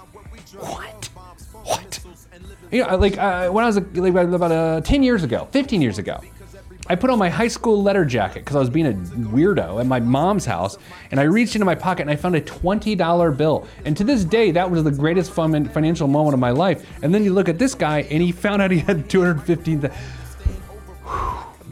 What? 0.68 0.91
You 2.73 2.87
know, 2.87 2.97
like 2.97 3.19
uh, 3.19 3.51
when 3.51 3.65
I 3.65 3.67
was 3.67 3.77
like, 3.77 4.15
about 4.15 4.51
uh, 4.51 4.81
10 4.81 5.03
years 5.03 5.23
ago, 5.23 5.47
15 5.53 5.83
years 5.83 5.99
ago, 5.99 6.23
I 6.87 6.95
put 6.95 7.11
on 7.11 7.19
my 7.19 7.29
high 7.29 7.49
school 7.49 7.83
letter 7.83 8.05
jacket 8.07 8.41
because 8.41 8.57
I 8.57 8.61
was 8.61 8.71
being 8.71 8.87
a 8.87 8.93
weirdo 8.93 9.79
at 9.79 9.87
my 9.87 10.01
mom's 10.01 10.47
house, 10.47 10.79
and 11.11 11.21
I 11.21 11.25
reached 11.25 11.55
into 11.55 11.67
my 11.67 11.75
pocket 11.75 12.03
and 12.03 12.11
I 12.11 12.17
found 12.17 12.35
a 12.35 12.41
$20 12.41 13.37
bill. 13.37 13.69
And 13.85 13.95
to 13.99 14.05
this 14.05 14.25
day, 14.25 14.53
that 14.53 14.71
was 14.71 14.83
the 14.85 14.91
greatest 14.91 15.33
fun 15.33 15.69
financial 15.69 16.09
moment 16.09 16.33
of 16.33 16.41
my 16.41 16.51
life. 16.51 16.87
And 17.03 17.15
then 17.15 17.25
you 17.25 17.35
look 17.35 17.51
at 17.51 17.59
this 17.59 17.75
guy, 17.75 18.01
and 18.11 18.23
he 18.23 18.33
found 18.33 18.63
out 18.63 18.71
he 18.71 18.79
had 18.79 19.09
215. 19.09 19.91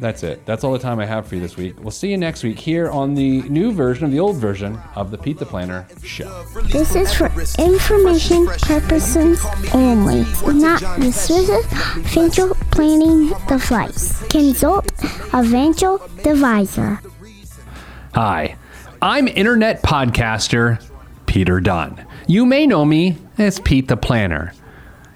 That's 0.01 0.23
it. 0.23 0.45
That's 0.47 0.65
all 0.65 0.73
the 0.73 0.79
time 0.79 0.99
I 0.99 1.05
have 1.05 1.27
for 1.27 1.35
you 1.35 1.43
this 1.43 1.59
week. 1.59 1.79
We'll 1.79 1.91
see 1.91 2.11
you 2.11 2.17
next 2.17 2.43
week 2.43 2.59
here 2.59 2.89
on 2.91 3.15
the 3.15 3.43
new 3.43 3.71
version 3.71 4.07
of 4.07 4.11
the 4.11 4.19
old 4.19 4.37
version 4.37 4.79
of 4.95 5.11
the 5.11 5.19
Pete 5.19 5.39
the 5.39 5.45
Planner 5.45 5.87
show. 6.03 6.43
This 6.73 6.97
is 6.97 7.13
for 7.13 7.27
information 7.63 8.47
purposes 8.63 9.45
only. 9.75 10.25
Not 10.59 10.81
the 10.99 11.13
Swiss 11.13 11.51
financial 12.15 12.55
planning 12.71 13.29
device. 13.47 14.27
Consult 14.29 14.91
a 15.03 15.45
financial 15.45 16.03
advisor. 16.25 17.01
Hi, 18.15 18.57
I'm 19.03 19.29
internet 19.29 19.83
podcaster 19.83 20.83
Peter 21.27 21.61
Dunn. 21.61 22.07
You 22.27 22.47
may 22.47 22.67
know 22.67 22.87
me 22.87 23.19
as 23.37 23.61
Pete 23.61 23.89
the 23.89 23.99
Planner. 23.99 24.55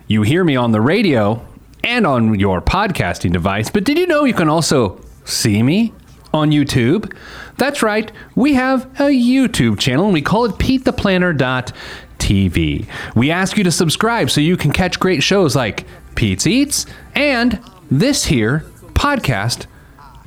You 0.06 0.22
hear 0.22 0.44
me 0.44 0.56
on 0.56 0.72
the 0.72 0.82
radio 0.82 1.46
and 1.84 2.06
on 2.06 2.38
your 2.38 2.60
podcasting 2.60 3.32
device, 3.32 3.70
but 3.70 3.84
did 3.84 3.98
you 3.98 4.06
know 4.06 4.24
you 4.24 4.34
can 4.34 4.48
also 4.48 5.00
see 5.24 5.62
me 5.62 5.92
on 6.32 6.50
YouTube? 6.50 7.16
That's 7.56 7.82
right, 7.82 8.10
we 8.34 8.54
have 8.54 8.84
a 9.00 9.10
YouTube 9.10 9.78
channel 9.78 10.06
and 10.06 10.14
we 10.14 10.22
call 10.22 10.46
it 10.46 10.52
PeteThePlanner.tv. 10.52 12.86
We 13.14 13.30
ask 13.30 13.56
you 13.56 13.62
to 13.64 13.70
subscribe 13.70 14.30
so 14.30 14.40
you 14.40 14.56
can 14.56 14.72
catch 14.72 14.98
great 14.98 15.22
shows 15.22 15.54
like 15.54 15.84
Pete's 16.14 16.46
Eats 16.46 16.86
and 17.14 17.60
this 17.90 18.24
here 18.24 18.64
podcast 18.94 19.66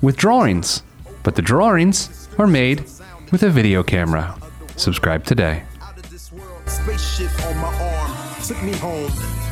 with 0.01 0.17
drawings. 0.17 0.83
But 1.23 1.35
the 1.35 1.41
drawings 1.41 2.29
are 2.37 2.47
made 2.47 2.85
with 3.31 3.43
a 3.43 3.49
video 3.49 3.83
camera. 3.83 4.37
Subscribe 4.75 5.25
today. 5.25 5.63